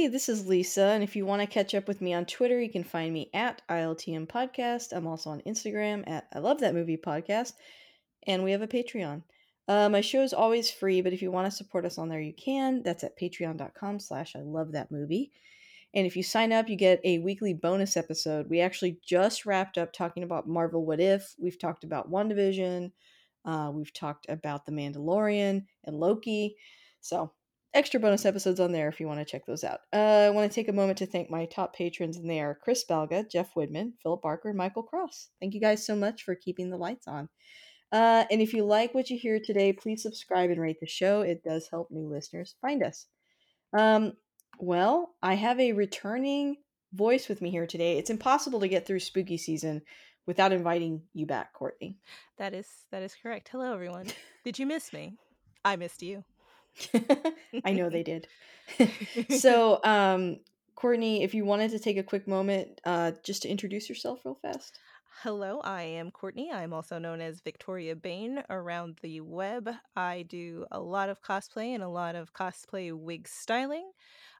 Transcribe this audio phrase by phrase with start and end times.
[0.00, 2.58] Hey, this is Lisa, and if you want to catch up with me on Twitter,
[2.58, 4.94] you can find me at ILTM Podcast.
[4.94, 7.52] I'm also on Instagram at I Love That Movie Podcast,
[8.26, 9.22] and we have a Patreon.
[9.68, 12.18] Uh, my show is always free, but if you want to support us on there,
[12.18, 12.82] you can.
[12.82, 15.32] That's at patreon.com slash I love that movie.
[15.92, 18.48] And if you sign up, you get a weekly bonus episode.
[18.48, 21.34] We actually just wrapped up talking about Marvel What If.
[21.38, 22.90] We've talked about WandaVision.
[23.44, 26.56] Uh, we've talked about The Mandalorian and Loki.
[27.02, 27.32] So
[27.72, 29.80] extra bonus episodes on there if you want to check those out.
[29.92, 32.58] Uh, I want to take a moment to thank my top patrons, and they are
[32.62, 35.28] Chris Balga, Jeff Woodman, Philip Barker, and Michael Cross.
[35.40, 37.28] Thank you guys so much for keeping the lights on.
[37.92, 41.22] Uh, and if you like what you hear today, please subscribe and rate the show.
[41.22, 43.06] It does help new listeners find us.
[43.76, 44.12] Um,
[44.58, 46.56] well, I have a returning
[46.92, 47.98] voice with me here today.
[47.98, 49.82] It's impossible to get through spooky season
[50.26, 51.98] without inviting you back, Courtney.
[52.38, 53.48] That is that is correct.
[53.48, 54.06] Hello everyone.
[54.44, 55.16] Did you miss me?
[55.64, 56.24] I missed you.
[57.64, 58.26] I know they did.
[59.38, 60.38] so, um,
[60.74, 64.38] Courtney, if you wanted to take a quick moment uh, just to introduce yourself real
[64.40, 64.78] fast.
[65.22, 66.50] Hello, I am Courtney.
[66.50, 69.68] I'm also known as Victoria Bain around the web.
[69.94, 73.90] I do a lot of cosplay and a lot of cosplay wig styling.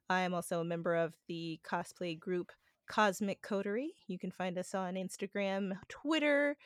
[0.08, 2.50] I am also a member of the cosplay group
[2.88, 3.92] Cosmic Coterie.
[4.06, 6.56] You can find us on Instagram, Twitter,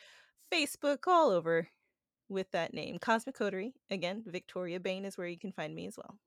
[0.52, 1.68] Facebook, all over
[2.28, 2.98] with that name.
[2.98, 3.74] Cosmic Coterie.
[3.90, 6.18] Again, Victoria Bain is where you can find me as well.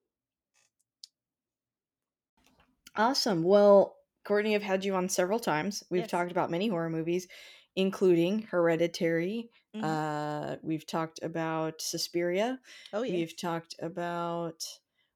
[2.96, 3.44] Awesome.
[3.44, 5.84] Well, Courtney, I've had you on several times.
[5.90, 6.12] We've Yes.
[6.12, 7.28] talked about many horror movies,
[7.76, 9.52] including Hereditary.
[9.76, 9.84] Mhm.
[9.84, 12.60] Uh, we've talked about Suspiria.
[12.94, 13.14] Oh yeah.
[13.14, 14.66] We've talked about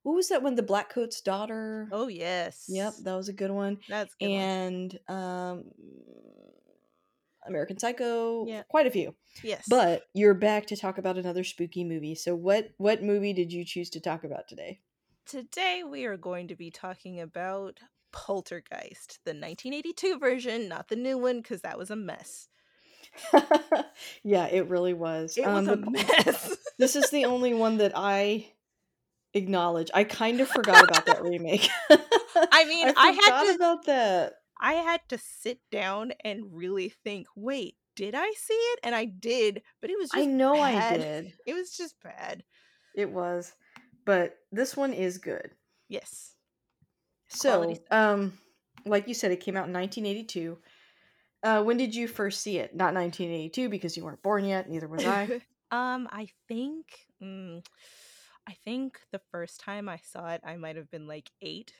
[0.02, 0.54] what was that one?
[0.56, 1.88] The Black Coat's daughter.
[1.92, 2.66] Oh yes.
[2.68, 3.78] Yep, that was a good one.
[3.88, 4.38] That's good one.
[4.38, 5.64] And um,
[7.46, 8.46] American Psycho.
[8.46, 8.62] Yeah.
[8.68, 9.14] Quite a few.
[9.42, 9.64] Yes.
[9.68, 12.14] But you're back to talk about another spooky movie.
[12.14, 14.80] So what what movie did you choose to talk about today?
[15.26, 17.78] Today we are going to be talking about
[18.12, 22.48] Poltergeist, the 1982 version, not the new one because that was a mess.
[24.22, 25.36] yeah, it really was.
[25.36, 26.56] It was Um, a mess.
[26.78, 28.52] this is the only one that I
[29.34, 29.90] acknowledge.
[29.94, 31.68] I kind of forgot about that remake.
[31.90, 34.32] I mean, I, forgot had to about that.
[34.62, 38.80] I had to sit down and really think, wait, did I see it?
[38.84, 41.00] And I did, but it was just I know I bad.
[41.00, 41.32] did.
[41.46, 42.44] It was just bad.
[42.94, 43.52] It was,
[44.06, 45.50] but this one is good.
[45.88, 46.34] Yes.
[47.28, 48.38] So, um,
[48.86, 50.58] like you said, it came out in 1982.
[51.42, 52.74] Uh, when did you first see it?
[52.74, 54.70] Not 1982 because you weren't born yet.
[54.70, 55.24] Neither was I.
[55.70, 56.86] um, I think
[57.22, 57.64] mm,
[58.48, 61.72] I think the first time I saw it, I might have been like eight.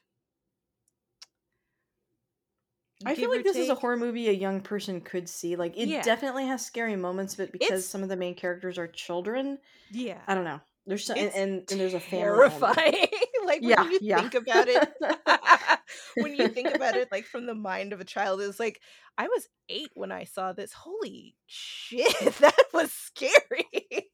[3.06, 5.56] I feel like this is a horror movie a young person could see.
[5.56, 6.02] Like it Yeah.
[6.02, 9.58] definitely has scary moments, but because It's- some of the main characters are children,
[9.90, 10.20] Yeah.
[10.26, 10.60] I don't know.
[10.84, 12.24] There's some, and, and, and there's a family.
[12.24, 13.06] terrifying.
[13.46, 14.20] like Yeah, when you yeah.
[14.20, 14.92] think about it,
[16.16, 18.80] when you think about it, like from the mind of a child, is like
[19.16, 20.72] I was eight when I saw this.
[20.72, 24.10] Holy shit, that was scary.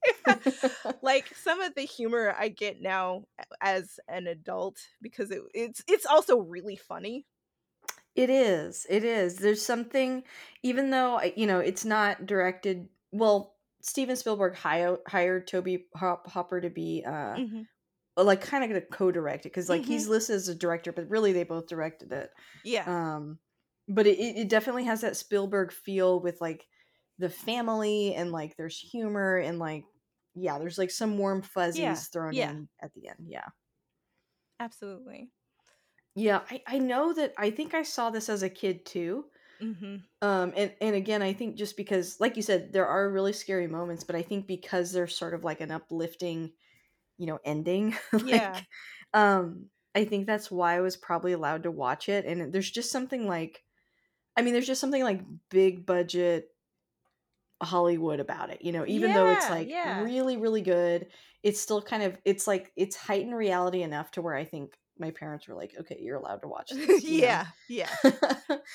[1.02, 3.24] like some of the humor I get now
[3.62, 7.24] as an adult because it, it's it's also really funny.
[8.18, 8.86] It is.
[8.90, 9.36] It is.
[9.36, 10.24] There's something,
[10.62, 12.88] even though you know it's not directed.
[13.12, 17.68] Well, Steven Spielberg hired hired Toby Hop- Hopper to be uh Mhm.
[18.16, 19.86] like kind of to co-direct it because like Mm-hmm.
[19.86, 22.30] he's listed as a director, but really they both directed it.
[22.62, 23.40] Yeah, Um,
[23.88, 26.68] but it, it it definitely has that Spielberg feel with like
[27.18, 29.86] the family and like there's humor and like
[30.34, 32.50] yeah, there's like some warm fuzzies Yeah, thrown yeah.
[32.50, 33.26] in at the end.
[33.28, 33.48] Yeah.
[34.60, 35.32] absolutely.
[36.18, 39.26] Yeah, I, I know that I think I saw this as a kid too.
[39.60, 43.32] hmm Um and and again, I think just because like you said there are really
[43.34, 46.54] scary moments, but I think because there's sort of like an uplifting,
[47.18, 47.96] you know, ending
[48.32, 48.64] like Yeah.
[49.14, 52.92] um I think that's why I was probably allowed to watch it and there's just
[52.92, 53.64] something like
[54.36, 56.50] I mean, there's just something like big budget
[57.60, 60.10] Hollywood about it, you know, even though it's Yeah, like yeah.
[60.12, 61.10] really, really good,
[61.42, 65.10] it's still kind of it's like it's heightened reality enough to where I think my
[65.10, 67.04] parents were like, okay, you're allowed to watch this.
[67.04, 67.88] Yeah, yeah.
[68.04, 68.14] I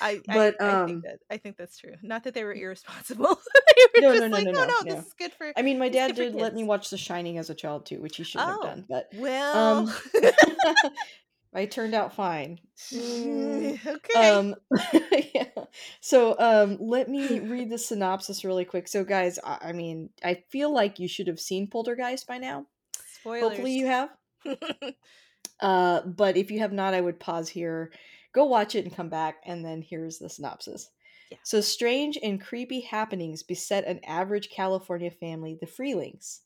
[0.00, 1.94] I but I think um that I think that's true.
[2.02, 3.38] Not that they were irresponsible.
[3.96, 5.52] They were no, no, just no, like, no, "Oh, no, no, this is good for
[5.56, 8.16] I mean, my dad did let me watch The Shining as a child too, which
[8.16, 9.88] he shouldn't have Oh, done, but well.
[9.88, 9.94] um
[11.54, 12.58] I turned out fine.
[12.92, 14.30] Mm, Okay.
[14.30, 14.54] um
[15.34, 15.44] yeah.
[16.00, 18.88] So um let me read the synopsis really quick.
[18.88, 22.66] So guys, I, I mean, I feel like you should have seen Poltergeist by now.
[23.24, 23.76] Hopefully Spoilers.
[23.76, 24.10] you have.
[25.60, 27.92] Uh, but if you have not, I would pause here,
[28.32, 29.36] go watch it, and come back.
[29.46, 30.90] And then here's the synopsis.
[31.30, 31.38] Yeah.
[31.42, 36.40] So, strange and creepy happenings beset an average California family, the Freelings.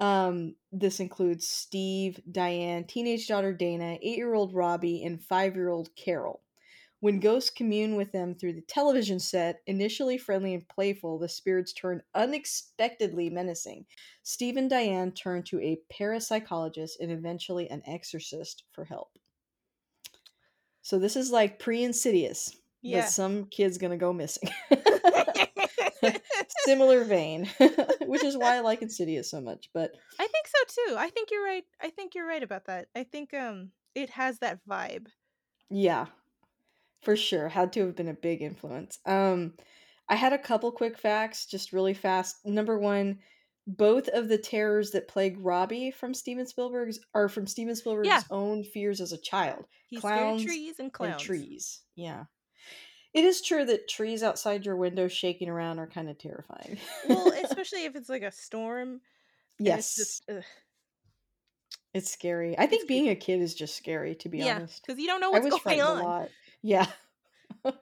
[0.00, 5.68] Um, this includes Steve, Diane, teenage daughter Dana, eight year old Robbie, and five year
[5.68, 6.40] old Carol.
[7.00, 11.72] When ghosts commune with them through the television set, initially friendly and playful, the spirits
[11.72, 13.86] turn unexpectedly menacing.
[14.24, 19.10] Steve and Diane turn to a parapsychologist and eventually an exorcist for help.
[20.82, 23.02] So this is like pre-insidious, Yeah.
[23.02, 24.50] but some kid's gonna go missing.
[26.64, 27.48] Similar vein,
[28.06, 29.70] which is why I like Insidious so much.
[29.72, 30.58] But I think so
[30.88, 30.96] too.
[30.98, 31.64] I think you're right.
[31.80, 32.88] I think you're right about that.
[32.96, 35.06] I think um it has that vibe.
[35.70, 36.06] yeah,
[37.02, 38.98] for sure, had to have been a big influence.
[39.06, 39.54] Um,
[40.08, 42.44] I had a couple quick facts, just really fast.
[42.44, 43.20] Number one,
[43.66, 48.22] both of the terrors that plague Robbie from Steven Spielberg's are from Steven Spielberg's Yeah.
[48.30, 49.66] own fears as a child.
[49.86, 51.22] He's Clowns scared of trees and and clowns.
[51.22, 51.82] trees.
[51.94, 52.24] Yeah.
[53.14, 56.78] It is true that trees outside your window shaking around are kind of terrifying.
[57.08, 59.00] Well, especially if it's like a storm.
[59.58, 60.44] and yes, It's just ugh.
[61.94, 62.56] it's scary.
[62.58, 64.82] I think being a kid is just scary, to be yeah, honest.
[64.86, 65.98] because you don't know I what's was going frightened on.
[65.98, 66.28] a lot.
[66.62, 66.86] Yeah.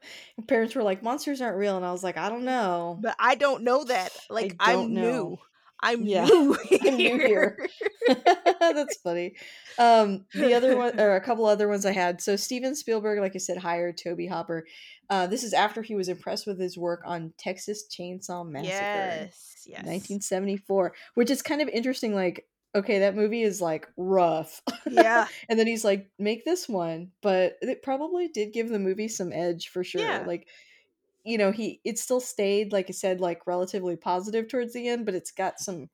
[0.49, 1.77] Parents were like, monsters aren't real.
[1.77, 2.99] And I was like, I don't know.
[3.01, 4.11] But I don't know that.
[4.31, 5.01] Like I'm know.
[5.03, 5.39] new.
[5.83, 6.57] I'm Yeah, new
[6.87, 7.69] I'm new here.
[8.61, 9.35] That's funny.
[9.79, 12.23] Um, the other one, or a couple other ones I had.
[12.23, 14.67] So Steven Spielberg, like I said, hired Toby Hopper.
[15.11, 19.65] Uh, this is after he was impressed with his work on Texas Chainsaw Massacre, yes,
[19.67, 19.85] yes.
[19.85, 22.15] 1974, which is kind of interesting.
[22.15, 24.63] Like, okay, that movie is like rough.
[24.87, 25.27] Yeah.
[25.49, 29.33] and then he's like, make this one, but it probably did give the movie some
[29.33, 30.03] edge for sure.
[30.03, 30.25] Yeah.
[30.27, 30.49] Like,
[31.25, 35.07] you know, he it still stayed, like I said, like relatively positive towards the end,
[35.07, 35.89] but it's got some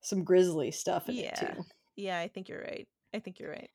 [0.00, 1.34] some grisly stuff in it Yeah.
[1.34, 1.64] too.
[1.96, 2.88] Yeah, I think you're right.
[3.14, 3.70] I think you're right.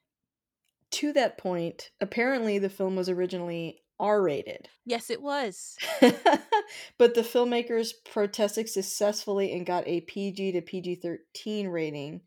[0.92, 4.70] To that point, apparently the film was originally R rated.
[4.86, 5.76] Yes, it was.
[6.02, 12.22] but the filmmakers protested successfully and got a PG to PG 13 rating.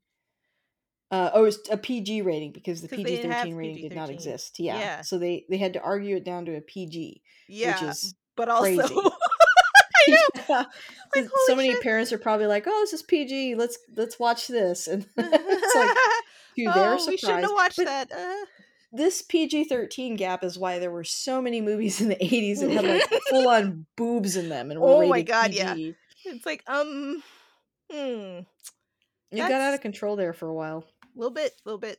[1.11, 4.56] Uh, oh, it was a PG rating because the PG 13 rating did not exist.
[4.58, 4.78] Yeah.
[4.78, 5.00] Yeah.
[5.02, 7.22] So they, they had to argue it down to a PG.
[7.49, 8.82] Yeah, which is but also crazy.
[8.82, 9.12] I know.
[10.06, 10.64] Yeah.
[11.14, 11.82] Like, so many shit.
[11.82, 13.55] parents are probably like, "Oh, this is PG.
[13.56, 15.96] Let's let's watch this." And it's like
[16.56, 18.11] to their oh, surprise, we shouldn't have watched but that.
[18.11, 18.46] Uh,
[18.93, 22.71] this PG thirteen gap is why there were so many movies in the eighties that
[22.71, 25.59] had like full on boobs in them and were Oh my God, PG.
[25.59, 26.33] yeah.
[26.33, 27.23] it's like um,
[27.91, 28.41] hmm,
[29.31, 30.85] It got out of control there for a while.
[31.05, 31.99] A little bit, a little bit.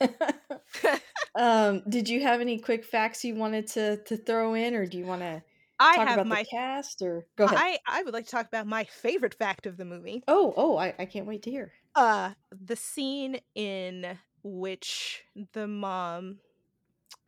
[1.36, 4.98] um, did you have any quick facts you wanted to to throw in, or do
[4.98, 5.42] you want to
[5.80, 6.42] I talk have about my.
[6.42, 7.02] the cast?
[7.02, 7.58] Or go ahead.
[7.60, 10.22] I I would like to talk about my favorite fact of the movie.
[10.28, 11.72] oh, oh, I, I can't wait to hear.
[11.94, 16.40] Uh, the scene in which the mom,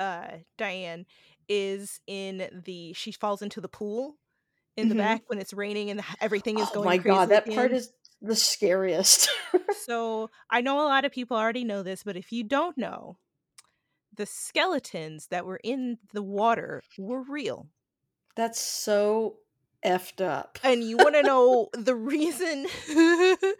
[0.00, 1.06] uh, Diane,
[1.48, 4.16] is in the she falls into the pool
[4.76, 4.96] in the Mhm.
[4.96, 7.54] back when it's raining and everything is oh going my crazy god, that again.
[7.54, 9.28] part is the scariest.
[9.68, 13.18] So I know a lot of people already know this, but if you don't know,
[14.12, 17.68] the skeletons that were in the water were real.
[18.36, 19.38] That's so
[19.84, 20.58] effed up.
[20.62, 23.56] And you want to know the reason the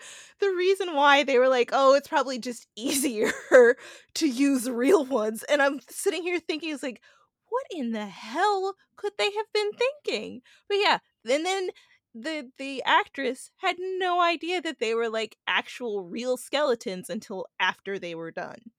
[0.57, 3.33] reason why they were like, "Oh, it's probably just easier
[4.15, 7.01] to use real ones." And I'm sitting here thinking it's like,
[7.49, 10.99] "What in the hell could they have been thinking?" But yeah,
[11.29, 11.71] and then
[12.15, 17.99] the the actress had no idea that they were like actual real skeletons until after
[17.99, 18.73] they were done.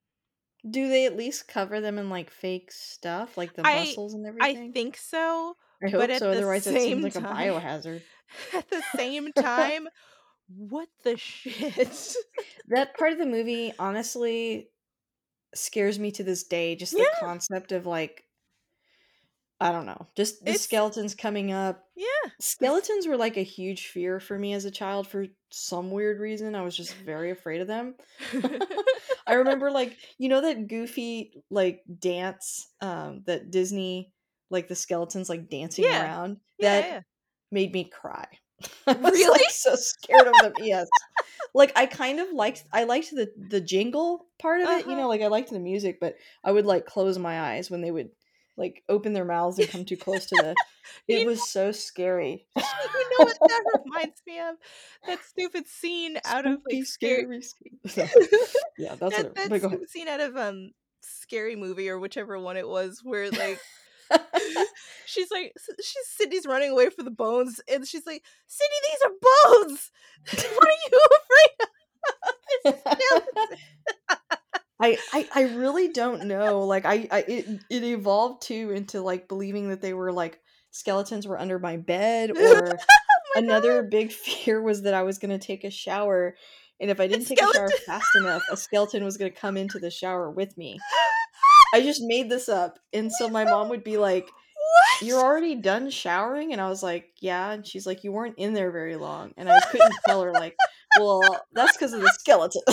[0.70, 4.26] Do they at least cover them in like fake stuff, like the I- muscles and
[4.28, 4.70] everything?
[4.70, 5.56] I think so.
[5.84, 6.30] I hope but so.
[6.32, 8.02] Otherwise, it seems like a biohazard.
[8.54, 9.88] At the same time,
[10.56, 12.16] what the shit?
[12.68, 14.70] That part of the movie honestly
[15.56, 16.76] scares me to this day.
[16.76, 17.20] Just the Yeah.
[17.20, 18.24] concept of like,
[19.60, 21.84] I don't know, just the It's- skeletons coming up.
[21.96, 22.06] yeah.
[22.40, 26.56] Skeletons were like a huge fear for me as a child for some weird reason.
[26.56, 27.96] I was just very afraid of them.
[29.32, 34.14] I remember like you know that goofy like dance um that Disney
[34.52, 35.92] like the skeletons like dancing Yeah.
[35.92, 37.02] around, Yeah, that yeah.
[37.52, 38.28] made me cry.
[38.88, 39.40] I was Really?
[39.40, 40.54] like so scared of them.
[40.58, 40.90] Yes.
[41.54, 44.98] Like I kind of liked I liked the the jingle part of it, you Uh-huh.
[44.98, 47.92] know, like I liked the music, but I would like close my eyes when they
[47.92, 48.12] would
[48.62, 50.56] like open their mouths and come too close to the
[51.08, 52.46] it was so scary.
[52.56, 54.56] you know what that reminds me of?
[55.08, 58.08] That stupid scene out of, like, Scary scary.
[58.78, 59.80] Yeah, that's that what that but go ahead.
[59.80, 63.60] stupid scene out of, um, Scary Movie or whichever one it was where, like,
[65.06, 69.12] she's like she's Sydney's running away from the bones, and she's like, "Sydney, these are
[69.58, 69.92] bones!
[70.56, 73.58] What are you afraid of?
[74.82, 76.62] It's skeletons." I, I I really don't know.
[76.62, 80.40] Like I, I it it evolved too into like believing that they were like
[80.72, 82.76] skeletons were under my bed or Oh
[83.36, 83.92] my another god.
[83.92, 86.36] big fear was that I was going to take a shower
[86.80, 89.56] and if I didn't take a shower fast enough, a skeleton was going to come
[89.56, 90.80] into the shower with me.
[91.76, 92.80] I just made this up.
[92.92, 94.28] And so my mom would be like,
[95.00, 98.54] "You're already done showering?" And I was like, "Yeah." And she's like, "You weren't in
[98.54, 100.58] there very long." And I couldn't tell her like,
[101.00, 101.22] "Well,
[101.54, 102.64] that's because of the skeleton."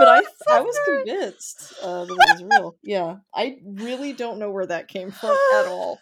[0.00, 0.22] But Oh, I
[0.56, 2.76] I was convinced uh, that it was real.
[2.82, 6.00] Yeah, I really don't know where that came from at all.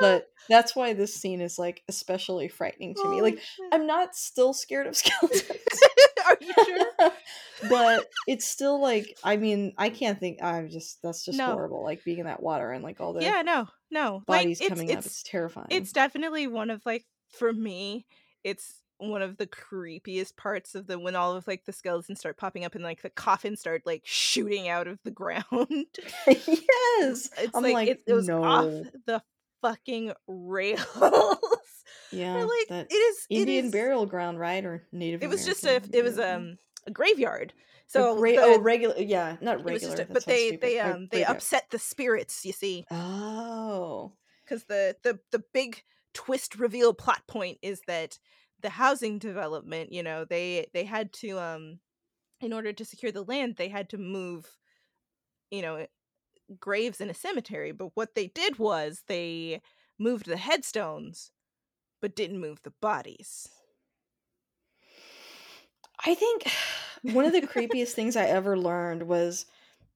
[0.00, 3.22] But that's why this scene is like especially frightening to me.
[3.22, 3.66] Like shit.
[3.72, 5.44] I'm not still scared of skeletons.
[6.26, 7.12] Are you sure?
[7.70, 11.46] but it's still like I mean, I can't think I'm just that's just No.
[11.52, 14.22] horrible like being in that water and like all the Yeah, no, no.
[14.26, 14.98] Like, bodies it's coming up.
[14.98, 15.66] it's It's terrifying.
[15.70, 17.04] it's definitely one of, like
[17.38, 18.06] for me,
[18.42, 22.36] it's one of the creepiest parts of the when all of, like, the skeletons start
[22.36, 25.44] popping up and, like, the coffins start, like, shooting out of the ground.
[26.26, 27.30] yes.
[27.38, 28.64] It's I'm like, like, it it was off
[29.06, 29.22] the
[29.62, 30.86] fucking rails.
[31.00, 31.38] Or,
[32.12, 34.64] Yeah, like, it is Indian is burial ground, right?
[34.64, 37.52] Or Native It was just a it was, um, a graveyard.
[37.86, 40.02] So, gra- the oh, regular yeah, not it just regular.
[40.10, 40.60] a but they stupid.
[40.62, 42.84] they, um, they upset the spirits, you see.
[42.90, 44.12] Oh.
[44.46, 45.82] 'Cause the the the big
[46.12, 48.18] twist reveal plot point is that
[48.64, 51.80] the housing development, you know, they they had to, um
[52.40, 54.58] in order to secure the land, they had to move,
[55.50, 55.86] you know,
[56.60, 59.62] graves in a cemetery, but what they did was they
[59.98, 61.32] moved the headstones,
[62.02, 63.48] but didn't move the bodies.
[66.04, 66.44] I think
[67.02, 69.46] one of the creepiest things I ever learned was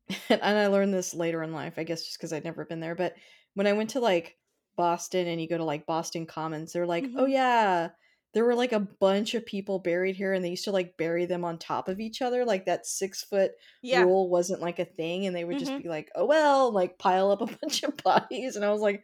[0.31, 2.95] and I learned this later in life, I guess just because I'd never been there,
[2.97, 3.17] but
[3.55, 4.39] when I went to like
[4.77, 7.27] Boston and you go to like Boston Commons, they're like, "Oh Mhm.
[7.27, 7.91] yeah,
[8.35, 11.27] there were like a bunch of people buried here and they used to like bury
[11.27, 12.45] them on top of each other.
[12.45, 14.03] Like that six foot Yeah.
[14.05, 15.83] rule wasn't like a thing, and they would just Mhm.
[15.83, 18.57] be like, oh well, like pile up a bunch of bodies.
[18.57, 19.03] And I was like,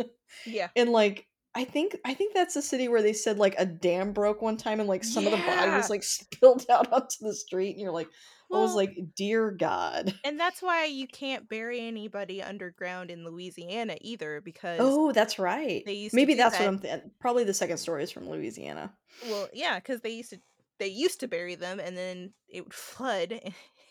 [0.00, 0.04] "Ah."
[0.44, 0.70] Yeah.
[0.76, 4.12] and like I think I think that's the city where they said like a dam
[4.12, 5.76] broke one time and like some of the body Yeah.
[5.76, 8.08] was like spilled out onto the street, and you're like,
[8.52, 10.12] I was like, dear God.
[10.24, 15.82] and that's why you can't bury anybody underground in Louisiana either because Oh, that's right.
[15.86, 17.10] they used Maybe that's what I'm thinking.
[17.20, 18.92] Probably the second story is from Louisiana.
[19.28, 20.40] Well, yeah, because they used to
[20.78, 23.32] they used to bury them and then it would flood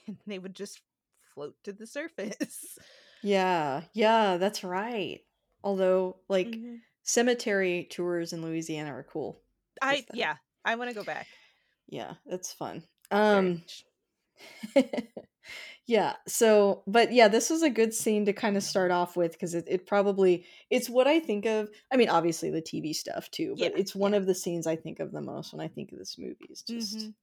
[0.07, 0.81] and they would just
[1.33, 2.77] float to the surface.
[3.21, 5.19] Yeah, yeah, that's right.
[5.63, 6.79] Although, like, Mhm.
[7.03, 9.41] cemetery tours in Louisiana are cool
[9.81, 10.35] I yeah,
[10.65, 11.27] I wanna go back.
[11.87, 12.83] Yeah, it's fun.
[13.11, 13.63] Um.
[15.88, 19.53] Yeah, so but yeah, this was a good scene to kinda start off with 'cause
[19.55, 23.55] it it probably it's what I think of I mean, obviously the TV stuff too,
[23.55, 24.15] Yeah, but it's one yeah.
[24.15, 26.48] of the scenes I think of the most when I think of this movie.
[26.50, 27.15] It's just Mhm.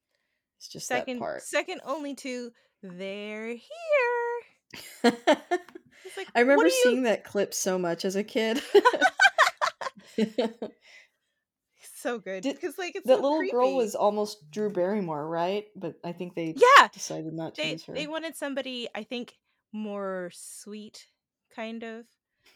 [0.58, 1.38] it's just that Second part.
[1.38, 4.40] second only to "They're here."
[6.16, 8.62] Like, I remember are you" seeing that clip so much as a kid.
[11.96, 15.68] So good, Did 'cause, like, it's that so little girl was almost Drew Barrymore, right?
[15.74, 16.88] But I think they Yeah!
[16.92, 17.94] decided not to They use her.
[17.94, 19.38] they wanted somebody, I think,
[19.72, 21.08] more sweet,
[21.50, 22.08] kind of.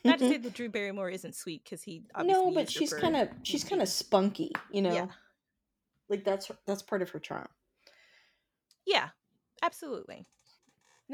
[0.07, 0.39] Not to say mm-hmm.
[0.39, 4.53] that Drew Barrymore isn't sweet because he obviously No, but she's kinda she's kinda spunky,
[4.71, 5.05] you Yeah.
[5.05, 5.11] know?
[6.09, 7.49] Like, that's that's part of her charm.
[8.87, 9.11] Yeah,
[9.63, 10.27] absolutely.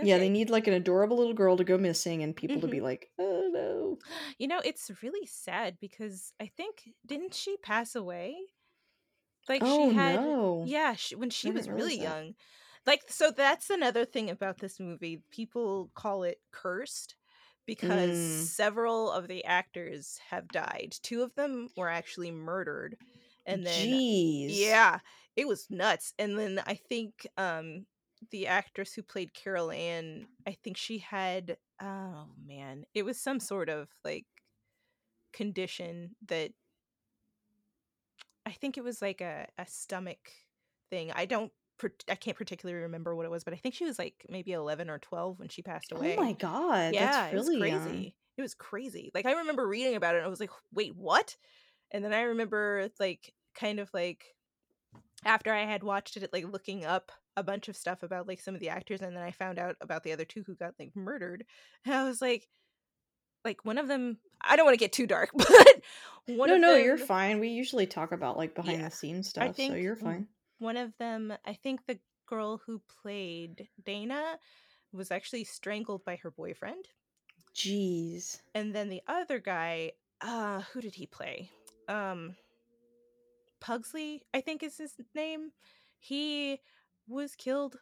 [0.00, 2.80] Yeah, they need, like, an adorable little girl to go missing and people to be
[2.80, 3.98] like, "Oh, no."
[4.38, 8.36] You know, it's really sad because I think didn't she pass away?
[9.48, 10.72] Like, she Oh, had no.
[10.72, 12.00] yeah, sh when she I was really that.
[12.00, 12.34] young.
[12.86, 17.16] Like, so that's another thing about this movie, people call it cursed
[17.66, 18.56] because Mm.
[18.56, 20.96] several of the actors have died.
[21.02, 22.98] 2 of them were actually murdered,
[23.46, 24.48] and then Jeez.
[24.48, 25.00] Yeah,
[25.36, 27.86] it was nuts, and then I think, um,
[28.30, 33.38] the actress who played Carol Ann, I think she had oh, man, it was some
[33.40, 34.26] sort of, like,
[35.32, 36.52] condition that
[38.44, 40.30] I think it was like a a stomach
[40.90, 41.10] thing.
[41.12, 41.52] I don't
[42.08, 44.88] I can't particularly remember what it was, but I think she was like maybe 11
[44.90, 46.14] or 12 when she passed oh away.
[46.18, 48.08] Oh my god, Yeah, that's it was really young.
[48.08, 48.16] crazy.
[48.36, 49.10] It was crazy.
[49.14, 51.36] Like I remember reading about it and I was like, "Wait, what?"
[51.92, 54.36] And then I remember like kind of like
[55.24, 58.54] after I had watched it like looking up a bunch of stuff about like some
[58.54, 60.94] of the actors and then I found out about the other two who got like
[60.96, 61.44] murdered.
[61.84, 62.48] And I was like
[63.44, 65.82] like one of them I don't want to get too dark, but
[66.26, 67.38] one no, of no, them you're fine.
[67.40, 68.88] We usually talk about like behind Yeah.
[68.88, 70.28] the scenes stuff, so you're fine.
[70.58, 74.38] one of them I think the girl who played Dana
[74.92, 76.86] was actually strangled by her boyfriend.
[77.54, 78.40] Jeez.
[78.54, 81.50] and then the other guy uh who did he play
[81.88, 82.34] um
[83.60, 85.50] pugsley i think is his name
[85.98, 86.60] he
[87.08, 87.76] was killed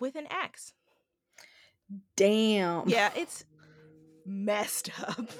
[0.00, 0.72] with an axe
[2.16, 2.88] Damn.
[2.88, 3.44] yeah it's
[4.26, 5.30] messed up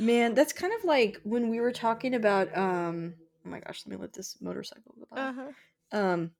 [0.00, 3.14] Man, that's kind of like when we were talking about um
[3.46, 5.20] oh my gosh, let me let this motorcycle go by.
[5.22, 5.52] uh-huh
[5.92, 6.30] Um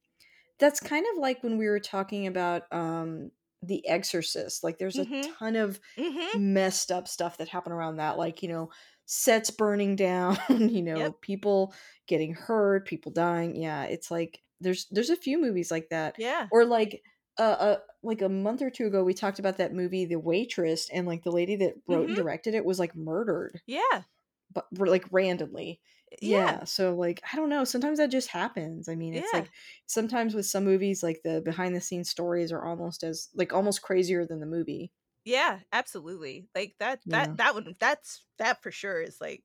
[0.58, 3.30] that's kind of like when we were talking about um
[3.62, 4.64] The Exorcist.
[4.64, 5.22] Like there's a Mhm.
[5.38, 8.70] ton of mm-hmm messed up stuff that happened around that like, you know,
[9.06, 11.20] sets burning down, you know, Yep.
[11.22, 11.74] people
[12.08, 13.54] getting hurt, people dying.
[13.56, 16.16] Yeah, it's like there's there's a few movies like that.
[16.16, 17.02] yeah Or like
[17.38, 20.88] uh, uh like a month or two ago we talked about that movie The Waitress
[20.90, 22.14] and like the lady that wrote Mhm.
[22.14, 24.04] and directed it was like murdered yeah
[24.52, 25.80] but like randomly.
[26.20, 28.88] yeah Yeah, so like I don't know, sometimes that just happens.
[28.88, 29.32] I mean, it's Yeah.
[29.32, 29.50] like
[29.86, 33.82] sometimes with some movies like the behind the scenes stories are almost as like almost
[33.82, 34.92] crazier than the movie.
[35.24, 37.36] yeah absolutely like that that Yeah.
[37.36, 39.42] that one that's that for sure is like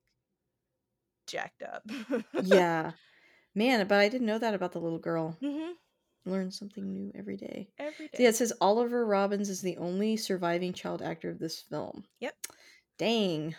[1.26, 1.84] jacked up
[2.38, 2.94] Yeah.
[3.54, 5.36] Man, but I didn't know that about the little girl.
[5.40, 5.72] hmm
[6.26, 7.70] Learn something new every day.
[7.78, 11.38] every day So yeah, it says Oliver Robins is the only surviving child actor of
[11.38, 12.04] this film.
[12.20, 12.34] Yep.
[12.98, 13.54] Dang.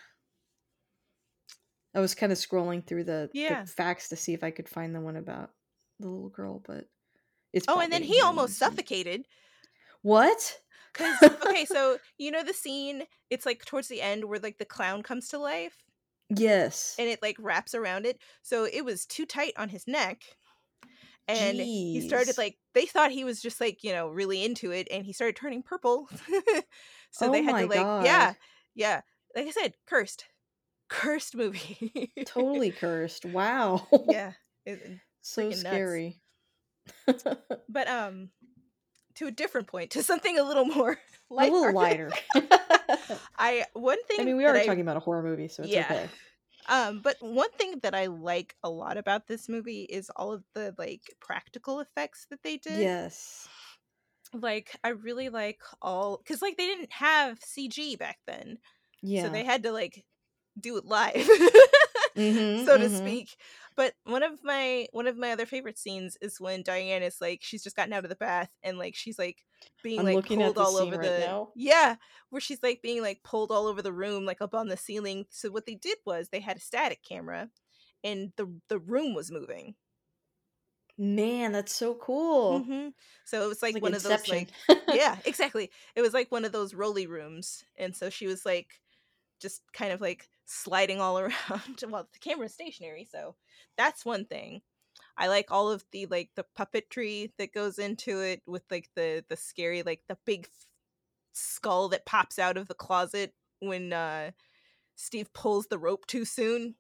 [1.94, 4.96] I was kind of scrolling through the, the facts to see if I could find
[4.96, 5.52] the one about
[6.00, 6.86] the little girl, but
[7.52, 9.26] it's oh and then he almost suffocated
[10.04, 10.60] What?
[10.94, 14.66] Cause okay, so you know the scene, it's like towards the end where like the
[14.66, 15.84] clown comes to life
[16.36, 16.96] Yes.
[17.00, 18.20] and it like wraps around it.
[18.42, 20.22] So it was too tight on his neck.
[21.28, 22.38] And he started Jeez.
[22.38, 25.36] like they thought he was just like, you know, really into it and he started
[25.36, 26.08] turning purple.
[27.12, 28.06] so Oh they had my to like God.
[28.06, 28.34] yeah.
[28.76, 29.02] Yeah.
[29.36, 30.26] Like I said, cursed.
[30.90, 32.12] Cursed movie.
[32.26, 33.24] totally cursed.
[33.26, 33.88] Wow.
[34.10, 34.34] yeah.
[34.66, 35.60] It- so freaking nuts.
[35.62, 36.22] scary.
[37.70, 38.30] but um
[39.16, 40.98] to a different point, to something a little more
[41.30, 42.12] like A little lighter.
[43.42, 45.74] I one thing I mean, we are I talking about a horror movie, so it's
[45.74, 45.92] Yeah.
[45.92, 46.10] okay.
[46.70, 50.44] Um, but one thing that I like a lot about this movie is all of
[50.54, 52.80] the like practical effects that they did.
[52.80, 53.50] Yes.
[54.34, 58.60] Like I really like all because like they didn't have CG back then,
[59.02, 59.24] Yeah.
[59.24, 60.06] so they had to like
[60.60, 61.16] do it live,
[62.16, 62.90] Mhm, so to mhm.
[62.90, 63.36] speak.
[63.76, 67.40] But one of my one of my other favorite scenes is when Diane is like
[67.44, 69.46] she's just gotten out of the bath and like she's like
[69.84, 71.54] being I'm like pulled all over right the now.
[71.54, 71.96] yeah
[72.30, 75.26] where she's like being like pulled all over the room like up on the ceiling.
[75.30, 77.50] So what they did was they had a static camera
[78.04, 79.76] and the the room was moving.
[80.98, 82.70] Man, that's so cool.
[82.70, 82.90] hmm
[83.26, 83.94] So it was like, Like one Inception.
[83.94, 84.52] of those like
[84.90, 85.72] yeah exactly.
[85.96, 88.82] It was like one of those rolly rooms, and so she was like
[89.42, 93.08] just kind of like sliding all around while the camera's stationary.
[93.10, 93.36] So
[93.78, 94.62] that's one thing.
[95.18, 99.24] I like all of the like the puppetry that goes into it with like the
[99.30, 100.68] the scary like the big f-
[101.34, 104.32] skull that pops out of the closet when uh
[104.96, 106.76] Steve pulls the rope too soon.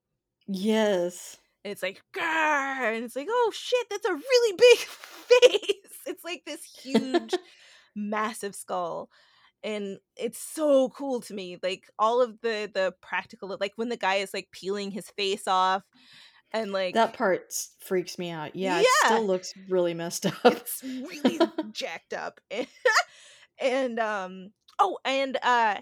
[0.47, 1.37] yes.
[1.63, 2.95] And it's like, Grr!
[2.95, 5.97] and it's like, oh shit, that's a really big face.
[6.07, 7.35] It's like this huge,
[7.95, 9.09] massive skull.
[9.63, 11.57] And it's so cool to me.
[11.61, 15.47] Like all of the the practical like when the guy is like peeling his face
[15.47, 15.83] off
[16.51, 18.55] and like That part freaks me out.
[18.55, 20.45] Yeah, it still looks really messed up.
[20.45, 21.39] it's really
[21.71, 22.41] jacked up.
[23.59, 25.77] and um oh, and uh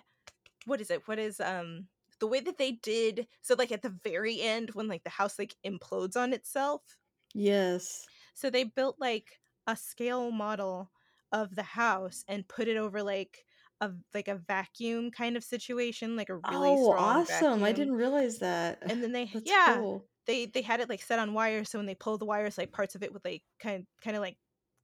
[0.66, 1.08] what is it?
[1.08, 1.88] What is um
[2.20, 5.40] the way that they did so like at the very end when like the house
[5.40, 6.82] like implodes on itself
[7.34, 8.06] yes.
[8.34, 10.92] So they built like a scale model
[11.32, 13.46] of the house and put it over like
[13.82, 17.64] a like a vacuum kind of situation, like a really oh, awesome.
[17.64, 18.80] I didn't realize that.
[18.82, 20.06] And then they That's yeah, cool.
[20.28, 22.72] they they had it like set on wires so when they pull the wires like
[22.72, 24.38] parts of it would like kind kind of like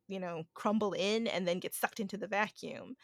[0.08, 2.96] you know crumble in and then get sucked into the vacuum.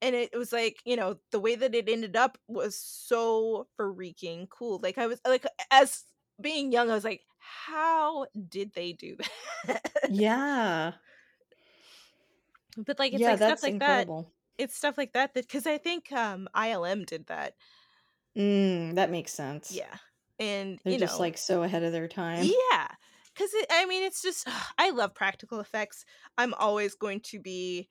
[0.00, 4.48] And it was like, you know, the way that it ended up was so freaking
[4.48, 4.80] cool.
[4.82, 6.02] Like I was like as
[6.40, 9.16] being young I was like how did they do
[9.66, 9.92] that?
[10.10, 10.92] Yeah.
[12.76, 14.22] But like it's yeah, like that's stuff like incredible.
[14.22, 14.41] that.
[14.58, 17.54] It's stuff like that that because I think um ILM did that.
[18.36, 19.72] Mm, that makes sense.
[19.72, 19.96] Yeah.
[20.38, 22.44] And They're you just know like so ahead of their time.
[22.44, 22.88] Yeah.
[23.34, 24.46] Because I mean, it's just
[24.78, 26.04] I love practical effects.
[26.38, 27.88] I'm always going to be,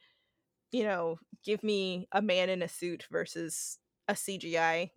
[0.71, 4.91] you know, give me a man in a suit versus a CGI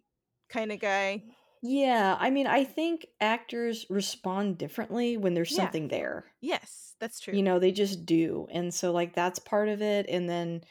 [0.48, 1.24] kind of guy.
[1.62, 5.56] Yeah, I mean, I think actors respond differently when there's Yeah.
[5.56, 6.26] something there.
[6.40, 7.34] Yes, that's true.
[7.34, 8.46] You know, they just do.
[8.50, 10.62] And so like that's part of it and then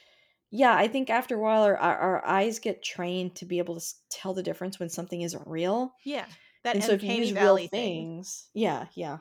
[0.54, 3.80] yeah, I think after a while our our, our eyes get trained to be able
[3.80, 5.96] to tell the difference when something isn't real.
[6.04, 8.10] Yeah, that And so if you use real thing.
[8.12, 9.20] things, yeah, yeah.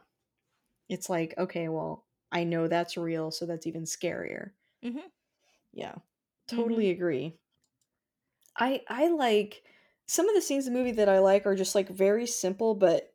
[0.89, 4.53] It's like, okay, well, I know that's real, so that's even scarier.
[4.83, 5.13] hmm
[5.73, 5.97] Yeah.
[6.47, 7.41] Totally agree.
[8.57, 9.65] I I like
[10.07, 12.75] some of the scenes in the movie that I like are just like very simple
[12.75, 13.15] but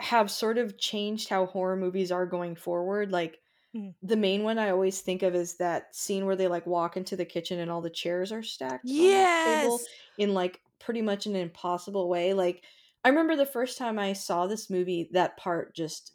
[0.00, 3.12] have sort of changed how horror movies are going forward.
[3.12, 3.40] Like
[3.76, 3.94] Mm.
[4.02, 7.16] the main one I always think of is that scene where they like walk into
[7.16, 9.84] the kitchen and all the chairs are stacked on table Yes.
[10.18, 12.32] in like pretty much an impossible way.
[12.34, 12.64] Like
[13.04, 16.12] I remember the first time I saw this movie, that part just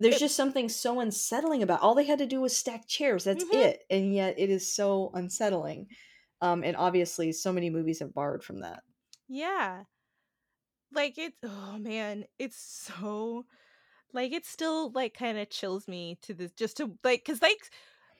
[0.00, 1.80] there's It- just something so unsettling about.
[1.80, 3.24] All they had to do was stack chairs.
[3.24, 3.54] That's Mhm.
[3.54, 3.84] it.
[3.90, 5.88] And yet it is so unsettling.
[6.40, 8.82] Um and obviously so many movies have borrowed from that.
[9.28, 9.84] Yeah.
[10.92, 13.46] Like it's oh man, it's so
[14.14, 17.70] like it still like kind of chills me to this just to like cuz like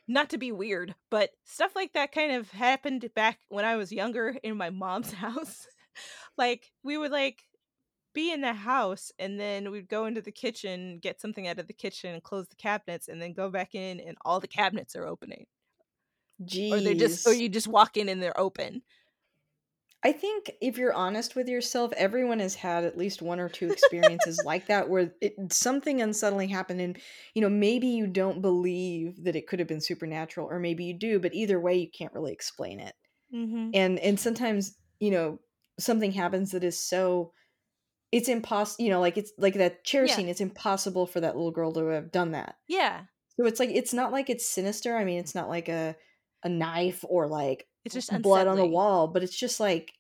[0.07, 3.91] not to be weird, but stuff like that kind of happened back when I was
[3.93, 5.67] younger in my mom's house.
[6.37, 7.45] like we would like
[8.15, 11.67] be in the house and then we'd go into the kitchen, get something out of
[11.67, 15.07] the kitchen, close the cabinets and then go back in and all the cabinets are
[15.07, 15.47] opening.
[16.73, 18.83] Or they just or you just walk in and they're open.
[20.05, 23.71] I think if you're honest with yourself, everyone has had at least one or two
[23.71, 26.99] experiences like that where it, something unsettling happened and
[27.35, 30.93] you know maybe you don't believe that it could have been supernatural or maybe you
[30.95, 32.95] do but either way you can't really explain it.
[33.31, 33.75] Mhm.
[33.75, 35.41] And and sometimes, you know,
[35.81, 37.33] something happens that is so
[38.13, 40.09] it's impossible, you know, like it's like that chair Yeah.
[40.09, 42.57] scene it's impossible for that little girl to have done that.
[42.67, 43.07] Yeah.
[43.39, 44.97] So it's like it's not like it's sinister.
[44.97, 45.97] I mean, it's not like a
[46.43, 49.93] a knife or like It's just blood on the wall, but it's just like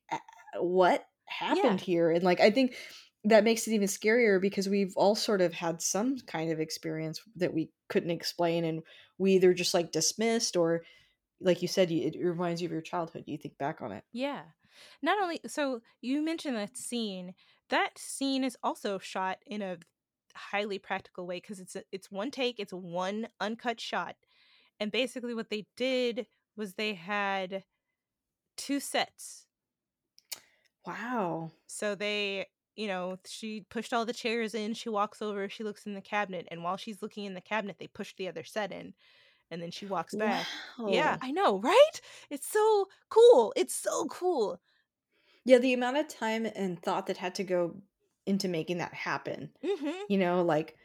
[0.56, 2.10] what happened here?
[2.10, 2.76] And like I think
[3.24, 7.20] that makes it even scarier because we've all sort of had some kind of experience
[7.36, 8.82] that we couldn't explain and
[9.18, 10.82] we either just like dismissed or
[11.40, 13.24] like you said it reminds you of your childhood.
[13.26, 14.04] You think back on it.
[14.12, 14.42] Yeah.
[15.02, 17.34] Not only so you mentioned that scene.
[17.70, 19.78] That scene is also shot in a
[20.34, 24.16] highly practical way because it's a, it's one take, it's one uncut shot.
[24.80, 27.64] And basically what they did was they had
[28.56, 29.46] two sets.
[30.86, 31.50] Wow.
[31.66, 35.86] So they, you know, she pushed all the chairs in, she walks over, she looks
[35.86, 38.72] in the cabinet, and while she's looking in the cabinet, they push the other set
[38.72, 38.94] in
[39.50, 40.46] and then she walks back.
[40.86, 42.00] Yeah, I know, right?
[42.30, 43.52] It's so cool.
[43.56, 44.60] It's so cool.
[45.44, 47.76] Yeah, the amount of time and thought that had to go
[48.26, 49.50] into making that happen.
[49.62, 49.94] Mhm.
[50.08, 50.76] You know, like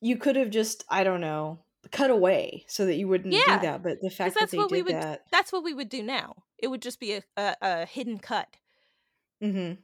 [0.00, 1.60] you could have just, I don't know,
[1.92, 3.82] cut away so that you wouldn't do that.
[3.82, 5.24] But the fact that they what we did would that.
[5.30, 6.42] that's what we would do now.
[6.62, 8.56] It would just be a a, a hidden cut.
[9.40, 9.82] hmm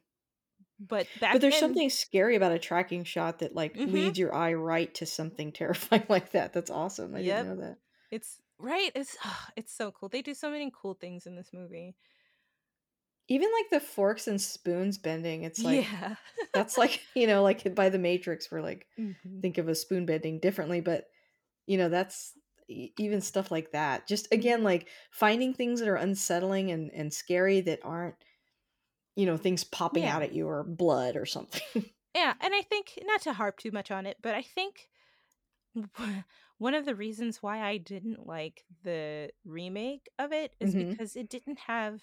[0.79, 3.87] But back But there's something scary about a tracking shot that like Mhm.
[3.87, 6.53] leads your eye right to something terrifying like that.
[6.53, 7.15] That's awesome.
[7.15, 7.23] I Yep.
[7.23, 7.79] didn't know that.
[8.11, 8.93] it's right.
[8.95, 9.17] It's
[9.57, 10.09] it's so cool.
[10.11, 11.97] They do so many cool things in this movie.
[13.29, 16.17] Even like the forks and spoons bending, it's like yeah.
[16.55, 19.43] that's like, you know, like by the Matrix where like Mhm.
[19.43, 21.09] think of a spoon bending differently, but
[21.67, 22.35] you know, that's
[22.68, 24.07] even stuff like that.
[24.09, 28.16] Just again, like finding things that are unsettling and, and scary that aren't,
[29.16, 30.11] you know, things popping Yeah.
[30.11, 31.62] out at you or blood or something.
[32.14, 34.88] Yeah, and I think not to harp too much on it, but I think
[36.59, 40.96] one of the reasons why I didn't like the remake of it is Mhm.
[40.96, 42.02] because it didn't have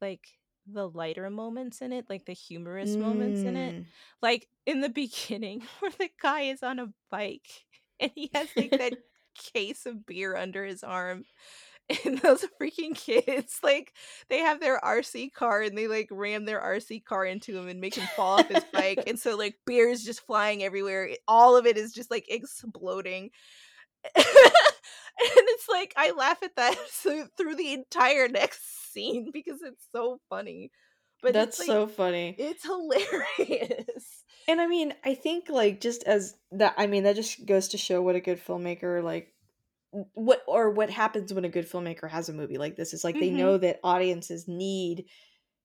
[0.00, 0.28] like
[0.66, 3.76] the lighter moments in it, like the humorous moments in it.
[3.76, 3.92] Mm.
[4.22, 7.66] Like in the beginning where the guy is on a bike
[8.00, 8.94] and he has like that
[9.54, 11.24] case of beer under his arm.
[12.04, 13.94] And those freaking kids, like,
[14.28, 17.80] they have their RC car and they like ram their RC car into him and
[17.80, 19.04] make him fall off his bike.
[19.06, 21.08] And so, like, beer is just flying everywhere.
[21.26, 23.30] All of it is just like exploding.
[24.16, 24.24] and
[25.18, 26.76] it's like, I laugh at that
[27.36, 30.70] through the entire next scene because it's so funny.
[31.22, 32.38] But That's like, so funny.
[32.38, 34.24] it's hilarious.
[34.46, 37.78] And I mean, I think like just as that I mean, that just goes to
[37.78, 39.34] show what a good filmmaker like
[39.90, 42.94] what or what happens when a good filmmaker has a movie like this.
[42.94, 43.36] is like they Mhm.
[43.36, 45.06] know that audiences need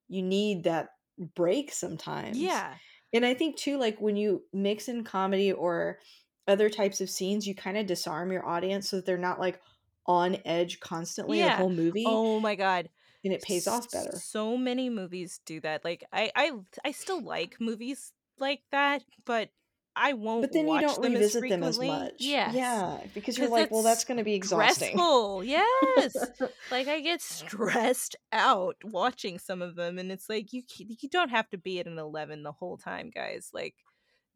[0.10, 0.90] you need that
[1.36, 2.38] break sometimes.
[2.40, 2.80] Yeah.
[3.14, 6.00] And I think too like when you mix in comedy or
[6.48, 9.62] other types of scenes, you kind of disarm your audience so that they're not like
[10.08, 12.90] on edge constantly the whole movie Oh my God.
[13.24, 14.18] And it pays off better.
[14.18, 15.84] So many movies do that.
[15.84, 16.52] Like I I
[16.86, 19.50] I still like movies like that, but
[19.96, 22.14] I won't But then you don't them as revisit them as much.
[22.18, 24.96] Yeah, Yeah, because you're like, well, that's that's gonna be exhausting.
[24.96, 25.44] Stressful.
[25.44, 26.16] Yes.
[26.72, 31.30] like I get stressed out watching some of them and it's like you you don't
[31.30, 33.52] have to be at an 11 the whole time, guys.
[33.54, 33.76] Like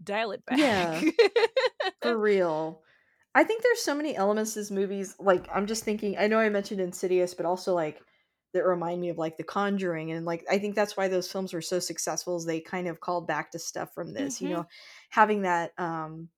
[0.04, 0.60] dial it back.
[0.60, 1.02] Yeah.
[2.02, 2.82] For real.
[3.34, 5.16] I think there's so many elements to this movies.
[5.20, 8.02] Like, I'm just thinking, I know I mentioned Insidious, but also like
[8.54, 10.12] that remind me of like The Conjuring.
[10.12, 13.02] And like, I think that's why those films were so successful is they kind of
[13.02, 14.56] called back to stuff from this, you Mhm.
[14.56, 14.66] know,
[15.10, 16.30] having that um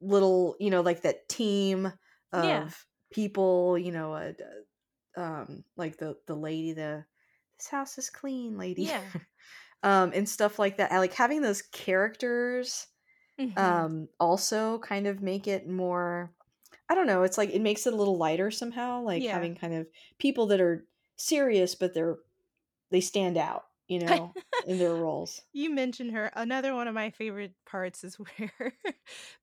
[0.00, 1.92] little, you know, like that team
[2.32, 2.72] of Yeah.
[3.12, 4.32] people, you know, uh,
[5.16, 7.04] um, like the, the lady, the,
[7.58, 8.90] this house is clean lady.
[8.90, 9.12] Yeah.
[9.82, 10.92] um, and stuff like that.
[10.92, 12.88] I like having those characters
[13.38, 13.52] Mhm.
[13.56, 16.34] um also kind of make it more
[16.88, 19.26] i don't know it's like it makes it a little lighter somehow like Yeah.
[19.26, 19.86] having kind of
[20.18, 20.86] people that are
[21.22, 22.18] serious but they're
[22.90, 26.30] they stand out you know in their roles You mentioned her.
[26.34, 28.74] Another one of my favorite parts is where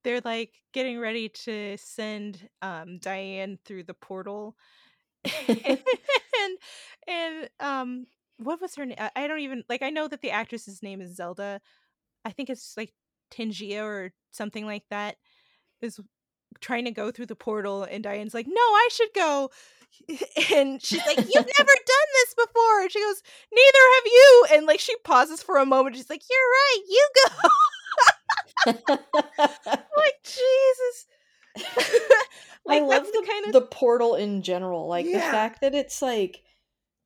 [0.04, 4.56] they're like getting ready to send um Diane through the portal.
[5.48, 6.58] and
[7.06, 8.06] and um
[8.38, 8.98] what was her name?
[9.16, 11.60] I don't even like I know that the actress's name is Zelda.
[12.24, 12.92] I think it's like
[13.32, 15.16] Tingia or something like that
[15.82, 16.00] is
[16.60, 19.50] trying to go through the portal and Diane's like, "No, I should go."
[20.54, 21.26] And she's like, "You've
[21.58, 25.56] never done this before." And she goes, "Neither have you." And like she pauses for
[25.58, 25.96] a moment.
[25.96, 26.82] She's like, "You're right.
[26.88, 27.48] You go."
[29.96, 31.06] like Jesus.
[32.66, 35.74] like i love the, the kind of the portal in general like the fact that
[35.74, 36.42] it's like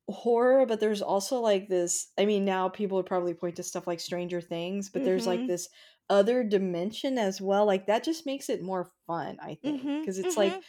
[0.07, 3.87] horror but there's also like this i mean now people would probably point to stuff
[3.87, 5.47] like stranger things but there's like Mhm.
[5.47, 5.69] this
[6.09, 10.37] other dimension as well like that just makes it more fun i think because it's
[10.37, 10.61] like mhm.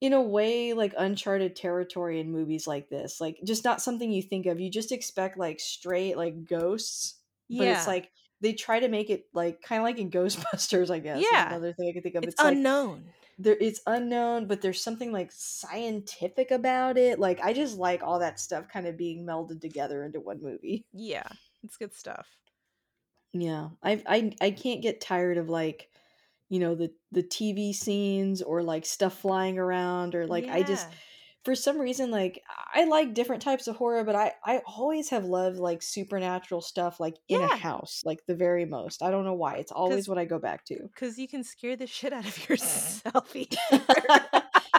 [0.00, 4.22] in a way like uncharted territory in movies like this like just not something you
[4.22, 7.16] think of you just expect like straight like ghosts
[7.50, 10.98] but it's like they try to make it like kind of like in ghostbusters i
[10.98, 11.48] guess Yeah.
[11.48, 13.12] another thing i can think of It's, it's, like unknown.
[13.38, 18.20] there it's unknown but there's something like scientific about it like i just like all
[18.20, 21.28] that stuff kind of being melded together into one movie Yeah.
[21.62, 22.26] It's good stuff.
[23.32, 25.88] Yeah i i, I can't get tired of like
[26.48, 30.88] you know the the tv scenes or like stuff flying around or like i just
[30.90, 30.94] Yeah.
[31.44, 32.42] for some reason like
[32.74, 36.98] i like different types of horror but i i always have loved like supernatural stuff
[36.98, 37.56] like in a Yeah.
[37.56, 40.38] house like the very most i don't know why it's always 'Cause- what i go
[40.40, 43.32] back to Because you can scare the shit out of yourself.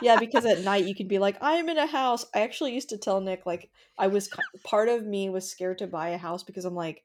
[0.02, 2.90] yeah because at night you can be like i'm in a house i actually used
[2.90, 6.18] to tell nick like i was ki- part of me was scared to buy a
[6.18, 7.04] house because i'm like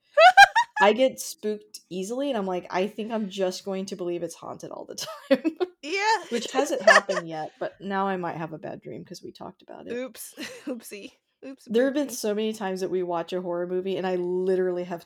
[0.81, 4.35] i get spooked easily and i'm like i think i'm just going to believe it's
[4.35, 4.95] haunted all the
[5.29, 6.25] time yeah.
[6.31, 9.62] which hasn't happened yet but now i might have a bad dream because we talked
[9.62, 10.35] about it Oops.
[10.67, 11.12] Oopsie.
[11.47, 11.65] Oops.
[11.67, 14.85] There have been so many times that we watch a horror movie and I literally
[14.85, 15.05] have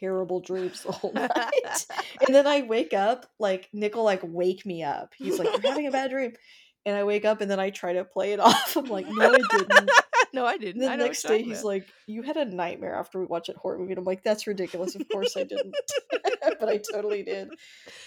[0.00, 1.30] terrible dreams the whole night.
[2.26, 5.12] and then I wake up, like Nick will like wake me up.
[5.16, 6.32] He's like, You're having a bad dream.
[6.84, 8.76] And I wake up and then I try to play it off.
[8.76, 9.90] I'm like, no, I didn't.
[10.32, 10.82] No, I didn't.
[10.82, 11.66] the I know next day he's about.
[11.66, 13.92] like, You had a nightmare after we watched a horror movie.
[13.92, 14.94] And I'm like, That's ridiculous.
[14.94, 15.74] Of course I didn't.
[16.60, 17.48] but I totally did.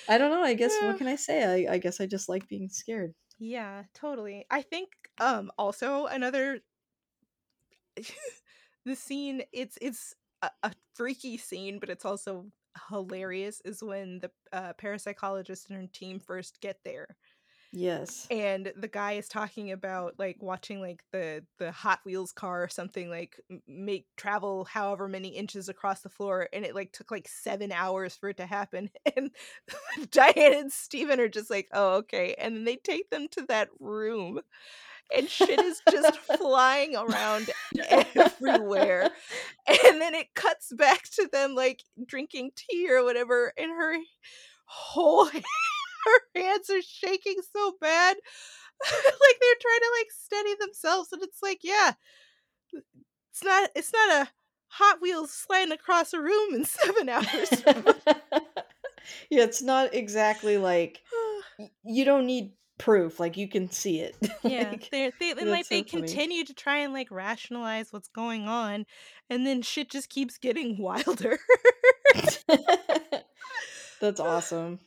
[0.08, 0.42] I don't know.
[0.44, 0.88] I guess Yeah.
[0.88, 1.68] what can I say?
[1.68, 3.14] I, I guess I just like being scared.
[3.38, 4.46] Yeah, totally.
[4.50, 6.62] I think um also another
[8.86, 12.48] the scene it's it's a, a freaky scene, but it's also
[12.90, 17.16] hilarious is when the uh, parapsychologist and her team first get there
[17.76, 18.26] Yes.
[18.32, 22.70] and the guy is talking about like watching like the the hot wheels car or
[22.70, 27.28] something like make travel however many inches across the floor and it like took like
[27.28, 29.32] seven hours for it to happen and
[30.12, 33.70] diane and steven are just like oh okay and then they take them to that
[33.80, 34.40] room
[35.16, 37.50] and shit is just flying around
[37.90, 39.10] everywhere
[39.68, 43.98] and then it cuts back to them like drinking tea or whatever and her
[44.66, 45.30] whole
[46.36, 48.16] her hands are shaking so bad
[48.92, 51.94] like they're trying to like steady themselves and it's like yeah
[52.74, 54.30] it's not it's not a
[54.68, 57.64] hot wheels sliding across a room in seven hours
[59.30, 61.02] yeah, it's not exactly like
[61.84, 63.20] you don't need proof.
[63.20, 64.16] Like you can see it.
[64.44, 66.08] yeah Like, they're, they and like they funny.
[66.08, 68.86] continue to try and like rationalize what's going on
[69.30, 71.40] and then shit just keeps getting wilder
[74.02, 74.80] That's awesome.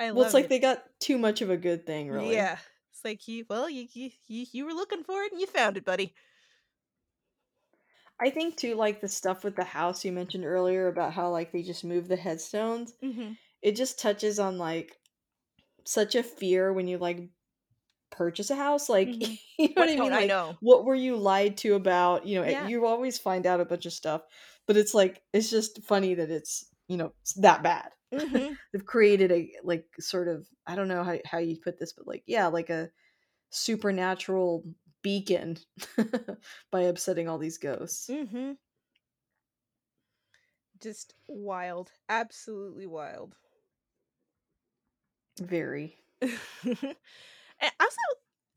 [0.00, 2.36] I Well, it's like it they got too much of a good thing, really.
[2.36, 2.58] yeah
[2.92, 5.84] it's like you well you, you you were looking for it and you found it
[5.84, 6.14] buddy
[8.20, 11.52] I think too, like the stuff with the house you mentioned earlier about how like
[11.52, 12.94] they just move the headstones.
[13.02, 13.32] mm-hmm.
[13.62, 15.00] It just touches on like
[15.86, 17.30] such a fear when you like
[18.10, 18.88] purchase a house.
[18.88, 19.38] Like Mhm.
[19.58, 20.12] you know what, what I mean?
[20.12, 22.26] i Like know what were you lied to about?
[22.26, 22.68] You know, Yeah.
[22.68, 24.22] you always find out a bunch of stuff,
[24.66, 27.92] but it's like it's just funny that it's you know that bad.
[28.12, 28.58] Mhm.
[28.72, 32.06] They've created a like sort of I don't know how how you put this, but
[32.06, 32.90] like yeah, like a
[33.50, 34.64] supernatural
[35.02, 35.58] beacon
[36.72, 38.10] by upsetting all these ghosts.
[38.10, 38.52] mm-hmm.
[40.80, 41.92] Just wild.
[42.08, 43.36] Absolutely wild.
[45.40, 45.96] Very.
[46.20, 48.00] and also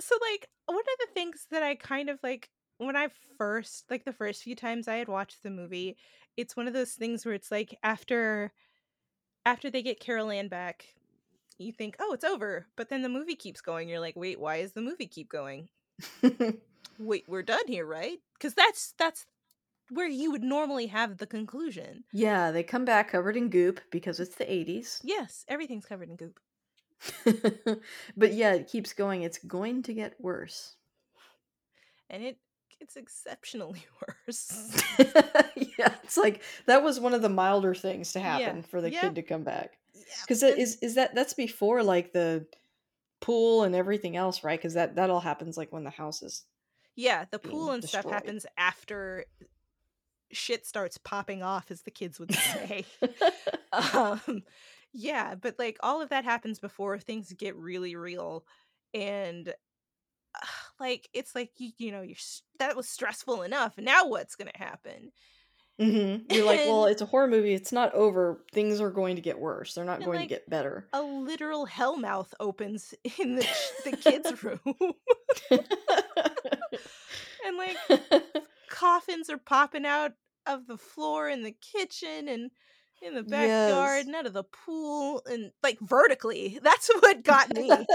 [0.01, 4.05] so like one of the things that I kind of like when I first like
[4.05, 5.97] the first few times I had watched the movie,
[6.37, 8.51] it's one of those things where it's like after
[9.45, 10.95] after they get Carol Anne back,
[11.57, 13.89] you think, "Oh, it's over." But then the movie keeps going.
[13.89, 15.69] You're like, "Wait, why is the movie keep going?"
[16.99, 18.19] Wait, we're done here, right?
[18.39, 19.25] Cuz that's that's
[19.89, 22.03] where you would normally have the conclusion.
[22.13, 25.01] yeah, they come back covered in goop because it's the 80s.
[25.03, 26.39] Yes, everything's covered in goop.
[28.17, 29.23] but yeah, it keeps going.
[29.23, 30.77] It's going to get worse.
[32.09, 32.37] And it
[32.83, 33.85] gets exceptionally
[34.27, 34.83] worse.
[35.55, 38.91] yeah, it's like that was one of the milder things to happen Yeah, for the
[38.91, 39.01] yeah.
[39.01, 39.77] kid to come back.
[39.93, 40.01] yeah.
[40.21, 42.45] Because is is that that's before like the
[43.21, 44.59] pool and everything else, right?
[44.59, 46.43] Because that that all happens like when the house is.
[46.95, 49.25] Yeah, the pool and stuff happens after
[50.31, 52.85] shit starts popping off, as the kids would say.
[53.93, 54.43] um,
[54.91, 58.45] yeah, but like all of that happens before things get really real,
[58.93, 59.53] and
[60.79, 62.17] like it's like you you know you're
[62.59, 63.77] that was stressful enough.
[63.77, 65.11] Now what's gonna happen?
[65.81, 66.25] Mhm.
[66.31, 67.53] You're like, well, it's a horror movie.
[67.55, 68.45] It's not over.
[68.51, 69.73] Things are going to get worse.
[69.73, 70.87] They're not And, going like, to get better.
[70.93, 73.47] A literal hell mouth opens in the
[73.83, 74.59] the kids' room,
[77.45, 77.77] and like
[78.69, 80.11] coffins are popping out
[80.45, 82.51] of the floor in the kitchen and
[83.03, 84.05] in the backyard Yes.
[84.07, 86.59] and out of the pool and like vertically.
[86.63, 87.69] That's what got me.
[87.69, 87.87] like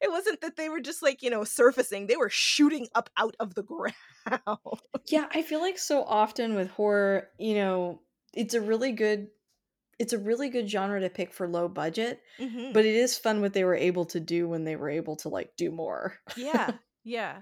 [0.00, 2.06] it wasn't that they were just like, you know, surfacing.
[2.06, 3.94] They were shooting up out of the ground.
[5.08, 8.00] yeah, I feel like so often with horror, you know,
[8.34, 9.28] it's a really good
[9.98, 12.74] it's a really good genre to pick for low budget, Mhm.
[12.74, 15.30] but it is fun what they were able to do when they were able to
[15.30, 16.18] like do more.
[16.36, 17.40] yeah, yeah.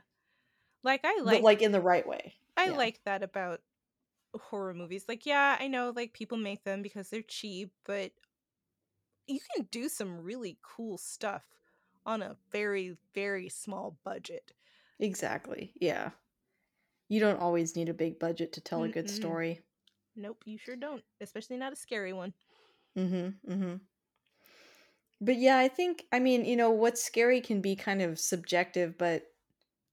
[0.85, 2.35] Like I but like like in the right way.
[2.57, 2.77] I yeah.
[2.77, 3.61] like that about
[4.35, 5.05] horror movies.
[5.09, 8.13] Like, yeah, I know like people make them because they're cheap, but
[9.27, 11.43] you can do some really cool stuff
[12.07, 14.53] on a very, very small budget.
[15.01, 15.73] Exactly.
[15.81, 16.11] Yeah.
[17.09, 19.61] You don't always need a big budget to tell a good story.
[20.17, 21.03] Nope, you sure don't.
[21.21, 22.33] Especially not a scary one.
[22.97, 23.53] Mm-hmm.
[23.53, 23.75] Mm-hmm.
[25.21, 28.97] But yeah, I think I mean, you know, what's scary can be kind of subjective,
[28.99, 29.25] but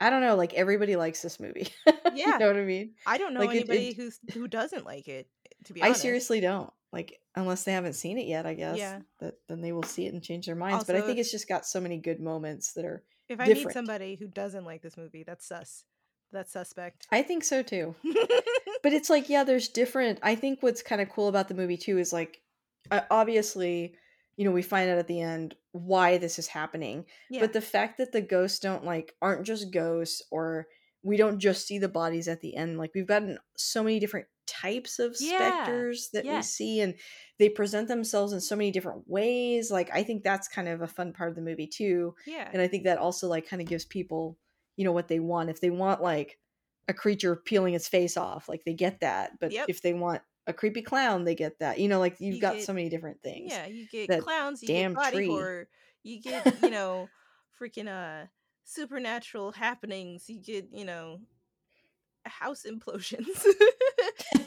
[0.01, 1.67] I don't know, like everybody likes this movie.
[2.13, 2.33] Yeah.
[2.33, 2.95] you know what I mean?
[3.07, 5.29] I don't know Like, anybody it- who's who doesn't like it.
[5.65, 6.01] To be honest.
[6.01, 6.69] I seriously don't.
[6.91, 8.77] Like unless they haven't seen it yet, I guess.
[8.77, 8.99] Yeah.
[9.19, 10.83] That then they will see it and change their minds.
[10.83, 13.71] but I think it's just got so many good moments that are if I meet
[13.71, 15.85] somebody who doesn't like this movie, that's sus.
[16.33, 17.07] That's suspect.
[17.13, 17.95] I think so too.
[18.83, 21.77] but it's like yeah there's different i think what's kind of cool about the movie
[21.77, 22.41] too is like
[22.89, 23.93] uh, obviously
[24.41, 27.41] you know we find out at the end why this is happening yeah.
[27.41, 30.65] but the fact that the ghosts don't like aren't just ghosts or
[31.03, 34.25] we don't just see the bodies at the end like we've gotten so many different
[34.47, 36.95] types of Yeah, specters that we see and
[37.37, 40.87] they present themselves in so many different ways like i think that's kind of a
[40.87, 42.49] fun part of the movie too yeah.
[42.51, 44.39] and i think that also like kind of gives people
[44.75, 46.39] you know what they want if they want like
[46.87, 49.65] a creature peeling its face off like they get that but Yep.
[49.69, 52.55] if they want a creepy clown they get that you know like you've You got
[52.55, 55.27] get- so many different things Yeah, you get that clowns, you damn get body tree.
[55.27, 55.67] horror,
[56.03, 57.07] you get, you know,
[57.59, 58.25] freaking uh
[58.63, 61.19] supernatural happenings, you get, you know,
[62.25, 63.43] house implosions.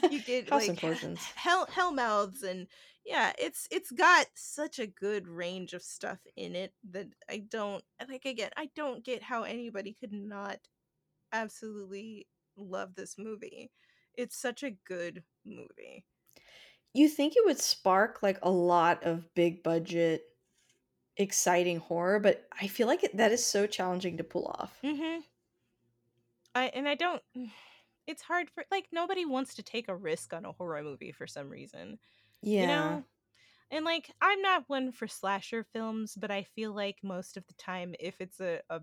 [0.09, 1.19] you get House like implosions.
[1.35, 2.67] hell hell mouths and
[3.05, 7.83] yeah, it's it's got such a good range of stuff in it that I don't
[8.09, 10.57] like again, I don't get how anybody could not
[11.31, 12.27] absolutely
[12.57, 13.71] love this movie.
[14.17, 16.05] It's such a good movie.
[16.93, 20.23] you think it would spark like a lot of big budget
[21.17, 25.19] exciting horror but i feel like it, that is so challenging to pull off Mm-hmm.
[26.53, 27.21] I and I don't.
[28.07, 31.25] It's hard for like nobody wants to take a risk on a horror movie for
[31.25, 31.97] some reason,
[32.43, 33.03] yeah you know.
[33.71, 37.55] And like I'm not one for slasher films, but I feel like most of the
[37.55, 38.81] time, if it's a a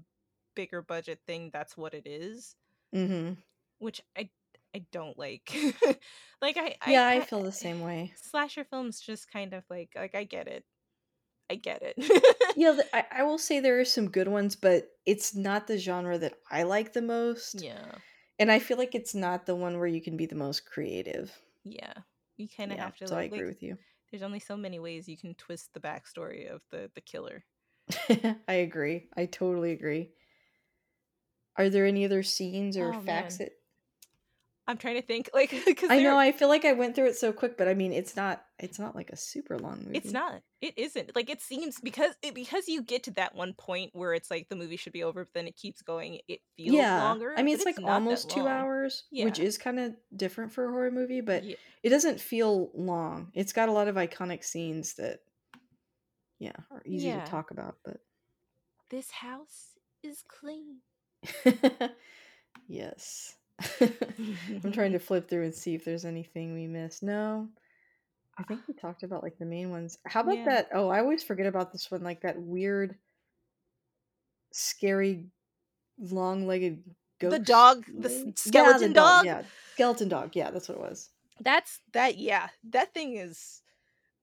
[0.56, 2.56] bigger budget thing, that's what it is,
[2.94, 3.34] mm-hmm.
[3.78, 4.30] which I
[4.74, 5.52] I don't like.
[6.42, 9.90] like I, yeah I, ki- feel the same way Slasher films just kind of like
[9.96, 10.64] like I get it,
[11.50, 11.96] I get it.
[12.54, 16.18] yeah I, I will say there are some good ones but it's not the genre
[16.18, 17.98] that i like the most yeah,
[18.38, 21.36] and i feel like it's not the one where you can be the most creative
[21.64, 21.92] yeah.
[22.36, 23.04] You kind of yeah have to.
[23.06, 23.78] so like, i agree like, with you
[24.10, 27.44] There's only so many ways you can twist the backstory of the the killer.
[28.48, 29.08] I agree.
[29.16, 30.12] I totally agree.
[31.56, 33.38] Are there any other scenes or Oh, facts man.
[33.38, 33.52] that
[34.72, 36.18] I'm trying to think, like, because I know.
[36.18, 38.42] I feel like I went through it so quick, but I mean, it's not.
[38.58, 39.98] It's not like a super long movie.
[39.98, 40.40] It's not.
[40.60, 41.14] It isn't.
[41.14, 44.48] Like it seems because it, because you get to that one point where it's like
[44.48, 46.20] the movie should be over, but then it keeps going.
[46.28, 47.34] It feels Yeah, longer.
[47.36, 50.70] I mean, it's like that almost two hours, which is kind of different for a
[50.70, 53.30] horror movie, but Ye- it doesn't feel long.
[53.34, 55.20] It's got a lot of iconic scenes that,
[56.38, 57.20] yeah, are easy Yeah.
[57.24, 57.76] to talk about.
[57.84, 57.98] But
[58.90, 60.78] This house is clean.
[62.68, 63.34] yes,
[63.80, 67.02] I'm trying to flip through and see if there's anything we missed.
[67.02, 67.48] No,
[68.38, 68.44] I ah.
[68.44, 69.98] think we talked about like the main ones.
[70.06, 70.44] How about Yeah.
[70.46, 70.68] that?
[70.72, 72.02] Oh, I always forget about this one.
[72.02, 72.96] Like that weird,
[74.52, 75.26] scary,
[75.98, 76.82] long-legged
[77.20, 77.30] ghost.
[77.32, 78.26] the dog, the s- lady?
[78.26, 79.24] Yeah, skeleton the dog.
[79.24, 79.42] Yeah,
[79.74, 80.36] skeleton dog.
[80.36, 81.10] Yeah, that's what it was.
[81.40, 82.18] That's that.
[82.18, 83.62] Yeah, that thing is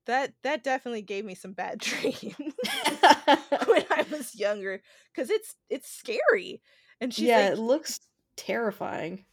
[0.06, 4.82] that that definitely gave me some bad dreams when I was younger
[5.14, 6.62] because it's it's scary.
[7.02, 8.00] And she's yeah, like, it looks
[8.40, 9.26] terrifying.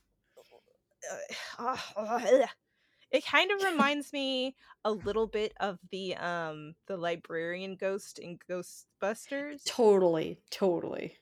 [3.12, 8.38] it kind of reminds me a little bit of the um the librarian ghost in
[8.50, 9.64] Ghostbusters.
[9.64, 11.16] Totally, totally.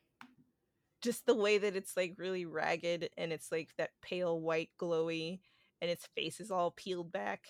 [1.03, 5.41] Just the way that it's like really ragged and it's like that pale white glowy
[5.83, 7.45] and its face is all peeled back.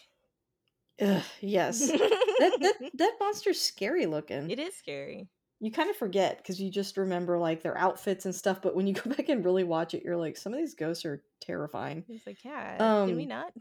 [1.01, 1.87] Ugh, yes.
[1.89, 4.51] that, that that monster's scary looking.
[4.51, 5.29] it is scary.
[5.65, 8.87] You kind of forget because you just remember like their outfits and stuff, but when
[8.87, 12.07] you go back and really watch it, you're like, some of these ghosts are terrifying.
[12.09, 13.53] It's like, yeah, can we Um, not?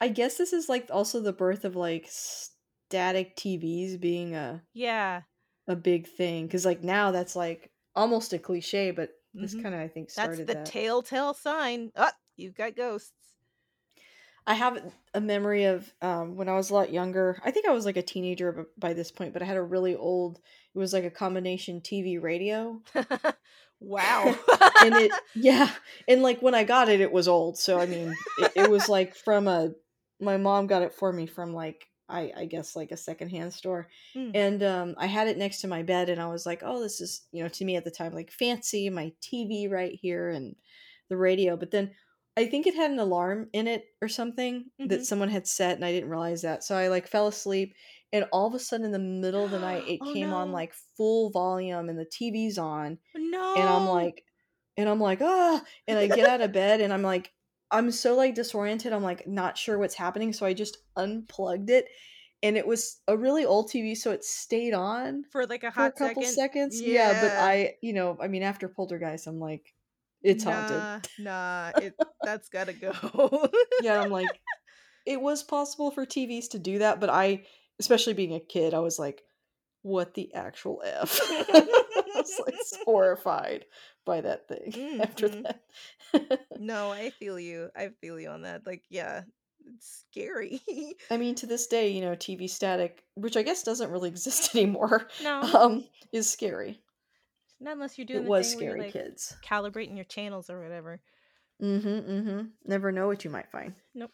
[0.00, 5.22] I guess this is like also the birth of like static TVs being a yeah,
[5.68, 9.54] a big thing because like now that's like almost a cliche, but this Mhm.
[9.54, 10.74] kind of I think started that's the that.
[10.74, 11.92] telltale sign.
[11.94, 13.25] Oh, you've got ghosts.
[14.46, 14.80] I have
[15.12, 17.40] a memory of um, when I was a lot younger.
[17.44, 19.96] I think I was like a teenager by this point, but I had a really
[19.96, 20.38] old.
[20.74, 22.80] It was like a combination TV radio,
[23.80, 24.24] wow.
[24.84, 25.70] and it yeah,
[26.08, 27.58] and like when I got it, it was old.
[27.58, 29.72] So I mean, it, it was like from a.
[30.20, 33.88] My mom got it for me from like I I guess like a secondhand store,
[34.14, 34.30] Mm.
[34.34, 37.00] and um, I had it next to my bed, and I was like, oh, this
[37.00, 40.56] is you know to me at the time like fancy, my TV right here and
[41.08, 41.90] the radio, but then
[42.36, 44.88] I think it had an alarm in it or something Mhm.
[44.88, 46.64] that someone had set, and I didn't realize that.
[46.64, 47.74] So I like fell asleep,
[48.12, 50.52] and all of a sudden in the middle of the night, it Oh, came on
[50.52, 53.56] like full volume, and the TV's on, no.
[53.56, 54.24] and I'm like,
[54.76, 57.32] and I'm like, ah, and I get out of bed, and I'm like,
[57.70, 58.92] I'm so like disoriented.
[58.92, 61.86] I'm like not sure what's happening, so I just unplugged it,
[62.42, 65.86] and it was a really old TV, so it stayed on for like a for
[65.86, 66.24] a hot couple second.
[66.24, 66.82] seconds.
[66.82, 69.74] Yeah, but I, you know, I mean, after Poltergeist, I'm like,
[70.26, 70.82] it's haunted.
[70.82, 72.92] Nah, nah, it that's gotta go.
[73.78, 74.40] Yeah, I'm like,
[75.06, 77.46] it was possible for TVs to do that, but I,
[77.78, 79.22] especially being a kid, I was like,
[79.82, 81.20] what the actual f?
[81.30, 81.66] I
[82.14, 83.66] was like horrified
[84.04, 85.42] by that thing after Mhm.
[85.44, 85.62] that.
[86.58, 87.70] no, I feel you.
[87.76, 88.66] I feel you on that.
[88.66, 89.22] Like, yeah,
[89.66, 90.60] it's scary.
[91.10, 94.54] I mean, to this day, you know, TV static, which I guess doesn't really exist
[94.56, 96.80] anymore, no, um, is scary.
[97.60, 99.36] Not unless you're doing It the was scary, like kids.
[99.44, 101.00] calibrating your channels or whatever.
[101.62, 101.88] Mm-hmm.
[101.88, 102.40] Mm-hmm.
[102.66, 103.74] Never know what you might find.
[103.94, 104.10] Nope.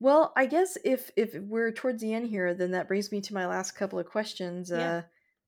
[0.00, 3.34] Well, I guess if if we're towards the end here, then that brings me to
[3.34, 4.70] my last couple of questions.
[4.70, 4.96] Yeah.
[4.96, 5.02] Uh,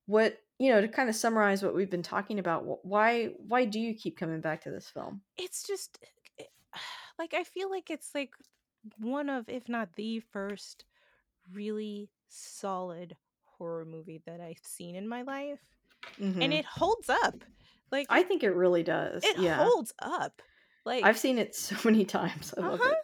[0.06, 2.84] what you know to kind of summarize what we've been talking about.
[2.84, 5.22] Why why do you keep coming back to this film?
[5.36, 5.98] It's just
[6.38, 6.52] it-
[7.18, 8.30] like I feel like it's like
[9.00, 10.84] one of, if not the first,
[11.52, 15.60] really solid horror movie that I've seen in my life,
[16.18, 16.52] and Mhm.
[16.58, 17.44] it holds up.
[17.92, 19.22] Like I think it really does.
[19.24, 20.42] it yeah, holds up.
[20.84, 22.52] Like I've seen it so many times.
[22.56, 22.94] I Uh-huh.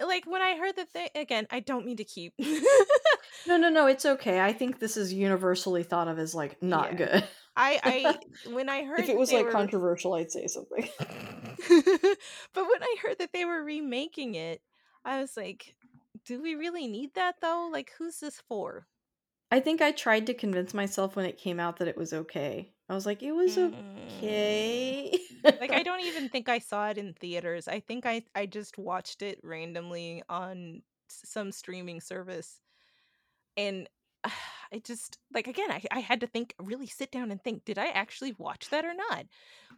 [0.00, 0.04] it.
[0.06, 2.34] like when I heard that they again, I don't mean to keep
[3.46, 3.86] No, no, no.
[3.86, 4.40] It's okay.
[4.40, 6.96] I think this is universally thought of as like not Yeah.
[6.96, 7.28] good.
[7.56, 8.18] I I
[8.52, 10.88] when I heard if it was like were- controversial, I'd say something.
[10.98, 14.60] but when I heard that they were remaking it,
[15.04, 15.74] I was like,
[16.24, 17.68] do we really need that though?
[17.72, 18.86] Like who's this for?
[19.54, 22.72] I think I tried to convince myself when it came out that it was okay.
[22.88, 23.72] I was like, it was Mm.
[24.16, 25.16] okay.
[25.44, 27.68] Like I don't even think I saw it in theaters.
[27.68, 32.60] I think I I just watched it randomly on some streaming service.
[33.56, 33.88] And
[34.24, 37.78] I just like again, I, I had to think really sit down and think, did
[37.78, 39.26] I actually watch that or not?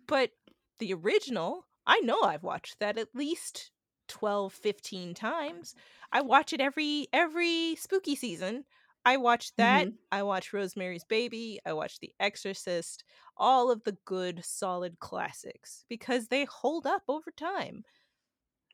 [0.07, 0.31] But
[0.79, 3.73] the original, I know I've watched that at least
[4.09, 5.75] 12, 15 times.
[6.13, 8.65] I watch it every every spooky season.
[9.07, 9.89] I watch that.
[9.89, 9.99] Mhm.
[10.13, 11.61] I watch Rosemary's Baby.
[11.65, 13.05] I watch The Exorcist.
[13.39, 17.85] All of the good, solid classics because they hold up over time.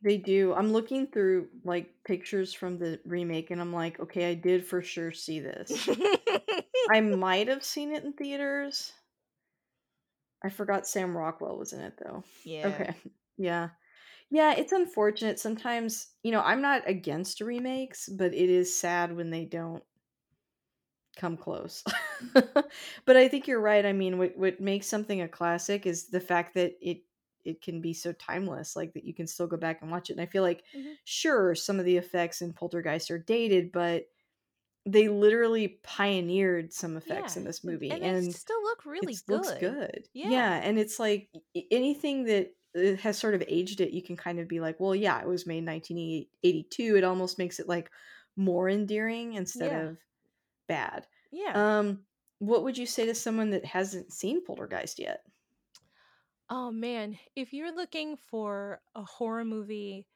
[0.03, 0.53] They do.
[0.53, 4.83] I'm looking through like pictures from the remake and I'm like, okay, I did for
[4.83, 5.91] sure see this.
[6.89, 8.93] I might have seen it in theaters.
[10.43, 12.25] I forgot Sam Rockwell was in it though.
[12.45, 12.85] yeah.
[12.85, 12.95] Okay.
[13.39, 13.71] Yeah.
[14.31, 19.31] Yeah, it's unfortunate sometimes, you know, I'm not against remakes, but it is sad when
[19.31, 19.85] they don't
[21.17, 21.85] come close.
[23.05, 26.21] But I think you're right, I mean, what what makes something a classic is the
[26.21, 27.03] fact that it
[27.45, 30.13] it can be so timeless, like, that you can still go back and watch it,
[30.15, 30.95] and I feel like, Mhm.
[31.05, 34.07] sure, some of the effects in Poltergeist are dated, but
[34.87, 39.23] they literally pioneered some effects Yeah, in this movie, and and still look really it's
[39.29, 39.61] looks good.
[39.61, 40.09] good.
[40.13, 40.23] Yeah.
[40.23, 41.31] Yeah, and it's like
[41.71, 44.95] anything that, uh, has sort of aged it, you can kind of be like, "Well,
[44.97, 47.91] yeah, it was made in 1988 it almost makes it, like,
[48.37, 49.85] more endearing instead Yeah.
[49.85, 49.99] of
[50.73, 51.07] bad.
[51.31, 51.63] Yeah.
[51.71, 52.07] Um,
[52.39, 55.27] what would you say to someone that hasn't seen Poltergeist yet?
[56.49, 60.07] Oh, man, if you're looking for a horror movie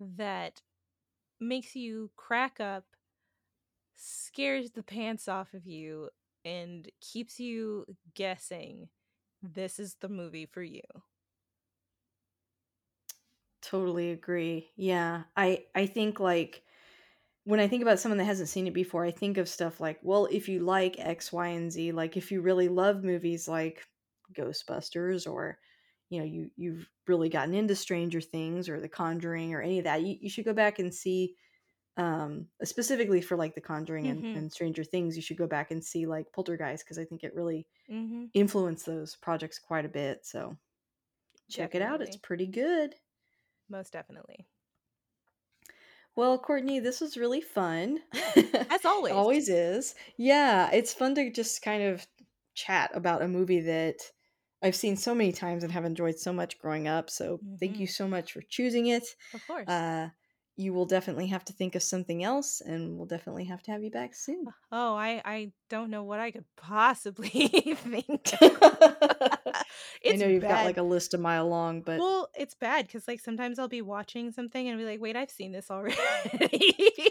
[0.00, 0.62] that
[1.40, 2.96] makes you crack up
[3.94, 6.10] scares the pants off of you,
[6.44, 8.88] and keeps you guessing,
[9.42, 10.82] this is the movie for you.
[13.60, 14.72] Totally agree.
[14.76, 16.64] Yeah, I I think, like,
[17.44, 19.98] when I think about someone that hasn't seen it before, I think of stuff like,
[20.02, 23.86] well, if you like X, Y, and Z, like, if you really love movies like
[24.32, 25.58] Ghostbusters or,
[26.10, 29.84] you know, you you've really gotten into Stranger Things or The Conjuring or any of
[29.84, 31.36] that, you you should go back and see,
[31.98, 34.34] um, specifically for, like, The Conjuring and Mhm.
[34.34, 37.34] and Stranger Things, you should go back and see, like, poltergeist because I think it
[37.34, 38.32] really Mhm.
[38.34, 40.58] influenced those projects quite a bit, so
[41.50, 42.96] check it out, it's pretty good.
[43.68, 44.46] Most definitely.
[46.16, 48.00] Well, Courtney, this was really fun.
[48.12, 48.32] Yeah,
[48.70, 49.12] as always.
[49.14, 49.94] Always is.
[50.16, 52.06] Yeah, it's fun to just kind of
[52.54, 53.96] chat about a movie that
[54.62, 57.86] I've seen so many times and have enjoyed so much growing up, so thank you
[57.86, 57.92] Mhm.
[57.94, 59.04] so much for choosing it.
[59.34, 59.66] Of course.
[59.68, 60.08] Uh,
[60.56, 63.82] you will definitely have to think of something else, and we'll definitely have to have
[63.82, 64.46] you back soon.
[64.70, 67.28] oh, I I don't know what I could possibly
[67.76, 68.32] think.
[70.12, 73.06] I know you've got, like, a list a mile long, but Well, it's bad because
[73.06, 75.96] like, sometimes I'll be watching something and be like, "Wait, I've seen this already."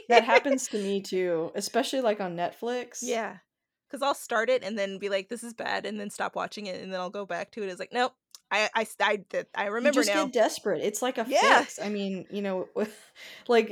[0.08, 3.02] That happens to me too, especially, like, on Netflix.
[3.02, 3.39] Yeah,
[3.88, 6.68] because I'll start it and then be like, "This is bad," and then stop watching
[6.68, 8.14] it, and then I'll go back to it, it's like, "Nope,
[8.52, 9.26] I I I
[9.56, 11.66] I You remember just get desperate, it's like a Yeah.
[11.66, 12.70] fix, I mean, you know,
[13.47, 13.72] like,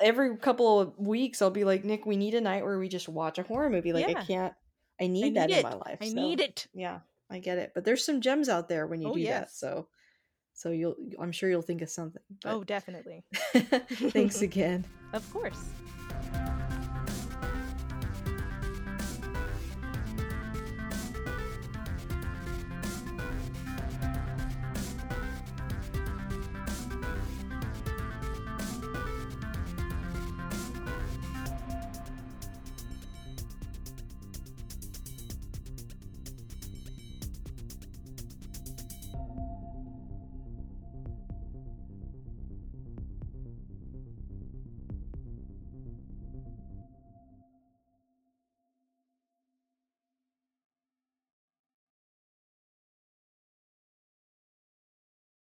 [0.00, 3.08] every couple of weeks, I'll be like, "Nick, we need a night where we just
[3.08, 4.54] watch a horror movie," like, I can't
[5.00, 6.68] I I need that need in my life, I need it.
[6.72, 9.50] yeah, I get it, but there's some gems out there when you Oh, do that,
[9.52, 9.88] so
[10.54, 13.24] so you'll I'm sure you'll think of something, but Oh, definitely.
[14.10, 14.84] thanks again.
[15.12, 15.64] Of course.